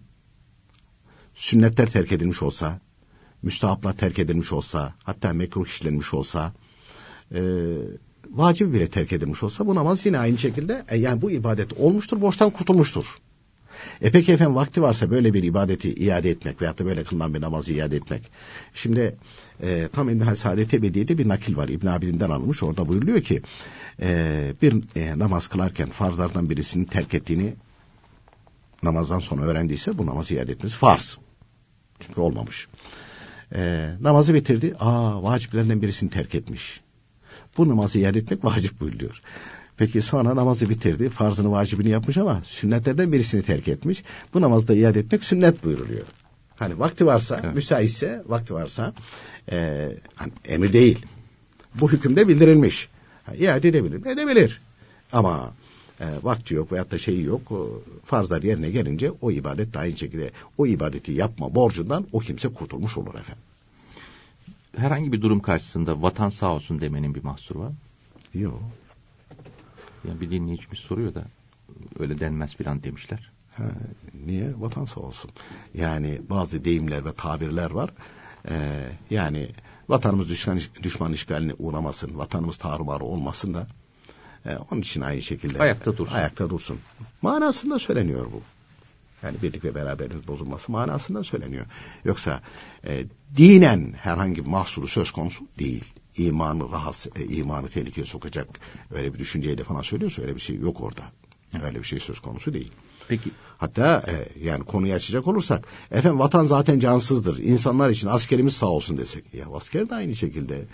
sünnetler 1.35 1.91
terk 1.91 2.13
edilmiş 2.13 2.43
olsa, 2.43 2.81
müstahaplar 3.43 3.97
terk 3.97 4.19
edilmiş 4.19 4.53
olsa, 4.53 4.95
hatta 5.03 5.33
mekruh 5.33 5.67
işlenmiş 5.67 6.15
olsa, 6.15 6.53
e, 7.35 7.41
vacip 8.31 8.73
bile 8.73 8.91
terk 8.91 9.13
edilmiş 9.13 9.43
olsa 9.43 9.67
bu 9.67 9.75
namaz 9.75 10.07
yine 10.07 10.19
aynı 10.19 10.39
şekilde 10.39 10.85
e, 10.89 10.97
yani 10.99 11.23
bu 11.23 11.31
ibadet 11.31 11.73
olmuştur, 11.73 12.21
borçtan 12.21 12.51
kurtulmuştur. 12.51 13.19
E 14.03 14.11
peki 14.11 14.33
efendim 14.33 14.55
vakti 14.55 14.83
varsa 14.83 15.11
böyle 15.11 15.35
bir 15.35 15.43
ibadeti 15.43 15.95
iade 15.95 16.31
etmek 16.31 16.63
veyahut 16.63 16.79
da 16.79 16.87
böyle 16.87 17.05
kılınan 17.05 17.35
bir 17.35 17.41
namazı 17.41 17.73
iade 17.73 17.97
etmek. 17.97 18.23
Şimdi 18.75 19.17
e, 19.63 19.89
tam 19.93 20.09
İbn-i 20.09 20.37
Saadet 20.37 20.75
Ebediye'de 20.75 21.19
bir 21.19 21.29
nakil 21.29 21.57
var. 21.57 21.69
İbn 21.69 21.87
Abidin'den 21.87 22.31
alınmış. 22.31 22.63
Orada 22.63 22.89
buyuruluyor 22.89 23.21
ki 23.21 23.43
e, 24.03 24.53
bir 24.63 24.75
e, 24.97 25.19
namaz 25.19 25.49
kılarken 25.49 25.91
farzlardan 25.91 26.51
birisini 26.51 26.87
terk 26.87 27.15
ettiğini 27.15 27.55
namazdan 28.83 29.19
sonra 29.19 29.43
öğrendiyse 29.43 29.99
bu 29.99 30.07
namazı 30.07 30.35
iade 30.35 30.53
etmesi 30.53 30.77
farz. 30.77 31.19
Çünkü 32.01 32.21
olmamış. 32.21 32.69
E, 33.55 33.91
namazı 34.01 34.35
bitirdi. 34.35 34.75
Aa 34.81 35.23
vaciplerden 35.23 35.83
birisini 35.83 36.11
terk 36.11 36.35
etmiş. 36.35 36.81
Bu 37.59 37.69
namazı 37.69 37.99
iade 37.99 38.19
etmek 38.19 38.45
vacip 38.45 38.81
buyuruyor. 38.81 39.23
Peki 39.77 40.03
sonra 40.03 40.37
namazı 40.37 40.71
bitirdi. 40.71 41.09
Farzını 41.09 41.51
vacibini 41.53 41.89
yapmış 41.89 42.19
ama 42.19 42.43
sünnetlerden 42.45 43.13
birisini 43.13 43.43
terk 43.43 43.69
etmiş. 43.69 44.03
Bu 44.35 44.41
namazda 44.41 44.75
iade 44.75 45.01
etmek 45.01 45.25
sünnet 45.25 45.65
buyuruluyor. 45.65 46.07
Hani 46.57 46.79
vakti 46.79 47.07
varsa, 47.07 47.41
Evet. 47.45 47.55
müsaitse, 47.55 48.23
vakti 48.27 48.55
varsa 48.55 48.93
e, 49.53 49.89
hani 50.15 50.33
emir 50.45 50.73
değil. 50.73 51.07
Bu 51.75 51.93
hükümde 51.93 52.29
bildirilmiş. 52.29 52.89
Ha, 53.25 53.35
iade 53.35 53.69
edebilir? 53.69 54.07
Edebilir. 54.07 54.61
Ama 55.13 55.53
e, 56.01 56.07
vakti 56.23 56.55
yok 56.55 56.73
veyahut 56.73 56.91
da 56.91 56.99
şeyi 56.99 57.23
yok. 57.25 57.53
O, 57.53 57.83
farzlar 58.05 58.43
yerine 58.43 58.71
gelince 58.71 59.11
o 59.21 59.31
ibadet 59.31 59.75
de 59.75 59.79
aynı 59.79 59.97
şekilde 59.97 60.31
o 60.59 60.67
ibadeti 60.67 61.13
yapma 61.13 61.55
borcundan 61.55 62.07
o 62.13 62.19
kimse 62.19 62.49
kurtulmuş 62.49 62.99
olur 62.99 63.15
efendim. 63.15 63.43
Herhangi 64.77 65.13
bir 65.13 65.23
durum 65.23 65.41
karşısında 65.41 66.03
vatan 66.03 66.29
sağ 66.31 66.55
olsun 66.55 66.81
demenin 66.81 67.15
bir 67.15 67.25
mahsuru 67.25 67.59
var 67.59 67.69
mı? 67.69 67.75
Yok. 68.35 68.63
Yani 70.09 70.21
bir 70.21 70.31
dinleyicimiz 70.31 70.79
soruyor 70.79 71.15
da 71.15 71.25
öyle 71.99 72.19
denmez 72.19 72.57
filan 72.57 72.83
demişler. 72.83 73.33
Ha, 73.57 73.65
niye? 74.27 74.53
Vatan 74.59 74.85
sağ 74.85 75.01
olsun. 75.01 75.31
Yani 75.75 76.21
bazı 76.31 76.65
deyimler 76.65 77.05
ve 77.05 77.13
tabirler 77.13 77.71
var. 77.71 77.91
Ee, 78.49 78.89
yani 79.11 79.51
vatanımız 79.89 80.29
düşman, 80.29 80.61
düşman 80.83 81.13
işgaline 81.13 81.55
uğramasın, 81.59 82.19
vatanımız 82.19 82.57
tarumar 82.57 83.01
olmasın 83.01 83.55
da 83.55 83.67
e, 84.47 84.57
onun 84.71 84.81
için 84.81 85.01
aynı 85.01 85.23
şekilde 85.23 85.59
Ayakta 85.59 85.97
dursun. 85.97 86.15
Ayakta 86.15 86.51
dursun. 86.51 86.79
Manasında 87.23 87.79
söyleniyor 87.79 88.27
bu. 88.33 88.43
Yani 89.23 89.37
birlik 89.43 89.65
ve 89.65 89.75
beraberlik 89.75 90.29
bozulması 90.29 90.73
manasında 90.73 91.25
söyleniyor. 91.25 91.67
Yoksa 92.05 92.41
e, 92.87 93.05
dinen 93.37 93.93
herhangi 93.93 94.45
bir 94.45 94.51
mahsuru 94.51 94.89
söz 94.89 95.11
konusu 95.11 95.45
değil. 95.59 95.85
İmanı 96.17 96.73
rahatsız, 96.73 97.13
e, 97.17 97.25
imanı 97.25 97.69
tehlikeye 97.69 98.07
sokacak 98.07 98.49
öyle 98.91 99.15
bir 99.15 99.19
düşünceyle 99.19 99.65
falan 99.65 99.83
söylüyorsa 99.83 100.23
öyle 100.23 100.35
bir 100.35 100.41
şey 100.41 100.57
yok 100.57 100.81
orada. 100.81 101.03
Öyle 101.65 101.79
bir 101.79 101.85
şey 101.85 102.01
söz 102.01 102.21
konusu 102.21 102.55
değil. 102.55 102.73
Peki 103.09 103.31
Hatta 103.63 104.03
e, 104.09 104.45
yani 104.45 104.65
konuyu 104.65 104.95
açacak 104.95 105.29
olursak 105.29 105.67
efendim 105.91 106.19
vatan 106.19 106.47
zaten 106.47 106.79
cansızdır. 106.79 107.39
İnsanlar 107.39 107.91
için 107.91 108.09
askerimiz 108.09 108.57
sağ 108.57 108.67
olsun 108.67 108.99
desek. 108.99 109.35
Ya 109.35 109.47
asker 109.55 109.91
de 109.91 109.95
aynı 109.95 110.15
şekilde 110.15 110.65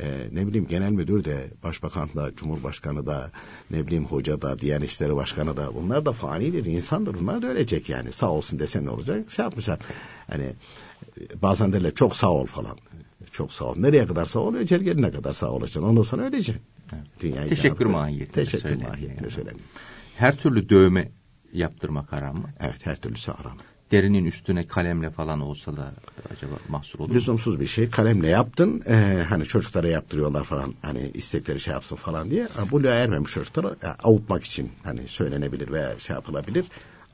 e, 0.00 0.28
ne 0.32 0.46
bileyim 0.46 0.66
genel 0.66 0.90
müdür 0.90 1.24
de 1.24 1.50
başbakan 1.62 2.08
da 2.16 2.34
cumhurbaşkanı 2.36 3.06
da 3.06 3.30
ne 3.70 3.86
bileyim 3.86 4.04
hoca 4.04 4.42
da 4.42 4.58
diğer 4.58 4.80
işleri 4.80 5.16
başkanı 5.16 5.56
da 5.56 5.74
bunlar 5.74 6.04
da 6.06 6.12
fanidir 6.12 6.64
insandır. 6.64 7.14
Bunlar 7.14 7.42
da 7.42 7.46
ölecek 7.46 7.88
yani 7.88 8.12
sağ 8.12 8.30
olsun 8.30 8.58
desen 8.58 8.84
ne 8.84 8.90
olacak 8.90 9.30
şey 9.30 9.42
yapmışlar. 9.42 9.78
Hani 10.26 10.44
e, 11.20 11.42
bazen 11.42 11.72
derler 11.72 11.94
çok 11.94 12.16
sağ 12.16 12.30
ol 12.30 12.46
falan. 12.46 12.78
Çok 13.32 13.52
sağ 13.52 13.64
ol. 13.64 13.74
Nereye 13.76 14.06
kadar 14.06 14.24
sağ 14.24 14.40
ol? 14.40 14.54
Ecel 14.54 14.80
gelene 14.80 15.10
kadar 15.10 15.32
sağ 15.32 15.50
olacaksın. 15.50 15.82
Ondan 15.82 16.02
sonra 16.02 16.22
öleceksin. 16.22 16.62
Dünya 17.20 17.44
Teşekkür 17.46 17.86
mahiyetinde 17.86 18.34
Teşekkür 18.44 18.62
söyleniyor 18.68 18.88
mahiyetinde 18.90 19.20
yani. 19.22 19.30
söyleniyor. 19.32 19.60
her 20.16 20.36
türlü 20.36 20.68
dövme 20.68 21.08
yaptırmak 21.52 22.12
haram 22.12 22.36
mı? 22.36 22.48
Evet 22.60 22.86
her 22.86 22.96
türlüsü 22.96 23.32
haram. 23.32 23.56
Derinin 23.90 24.24
üstüne 24.24 24.66
kalemle 24.66 25.10
falan 25.10 25.40
olsa 25.40 25.76
da 25.76 25.92
acaba 26.36 26.52
mahsur 26.68 26.98
olur 26.98 27.08
mu? 27.08 27.14
lüzumsuz 27.14 27.60
bir 27.60 27.66
şey. 27.66 27.90
Kalemle 27.90 28.28
yaptın. 28.28 28.82
e, 28.88 29.24
hani 29.28 29.44
çocuklara 29.44 29.88
yaptırıyorlar 29.88 30.44
falan. 30.44 30.74
Hani 30.82 31.10
istekleri 31.14 31.60
şey 31.60 31.72
yapsın 31.74 31.96
falan 31.96 32.30
diye. 32.30 32.48
Bu 32.70 32.82
ermemiş 32.82 33.32
çocuklara 33.32 33.68
e, 33.82 33.86
avutmak 33.86 34.44
için 34.44 34.70
hani 34.82 35.08
söylenebilir 35.08 35.72
veya 35.72 35.98
şey 35.98 36.14
yapılabilir. 36.14 36.64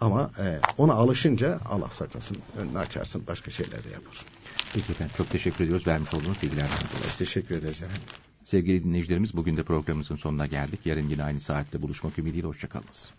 Ama 0.00 0.30
e, 0.38 0.58
ona 0.78 0.92
alışınca 0.92 1.58
Allah 1.68 1.90
saklasın 1.92 2.38
önünü 2.58 2.78
açarsın 2.78 3.22
başka 3.26 3.50
şeyler 3.50 3.84
de 3.84 3.88
yaparsın. 3.88 4.26
Peki 4.74 4.92
efendim 4.92 5.14
çok 5.16 5.30
teşekkür 5.30 5.64
ediyoruz 5.64 5.86
vermiş 5.86 6.14
olduğunuz 6.14 6.42
bilgilerden 6.42 6.70
dolayı. 6.70 7.12
Teşekkür 7.18 7.58
ederiz 7.58 7.82
efendim. 7.82 8.02
Sevgili 8.44 8.84
dinleyicilerimiz 8.84 9.36
bugün 9.36 9.56
de 9.56 9.62
programımızın 9.62 10.16
sonuna 10.16 10.46
geldik. 10.46 10.80
Yarın 10.84 11.08
yine 11.08 11.24
aynı 11.24 11.40
saatte 11.40 11.82
buluşmak 11.82 12.18
ümidiyle 12.18 12.46
hoşçakalınız. 12.46 13.10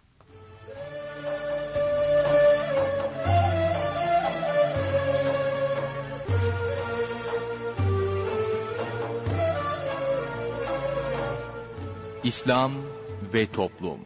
İslam 12.23 12.71
ve 13.33 13.47
Toplum 13.51 13.99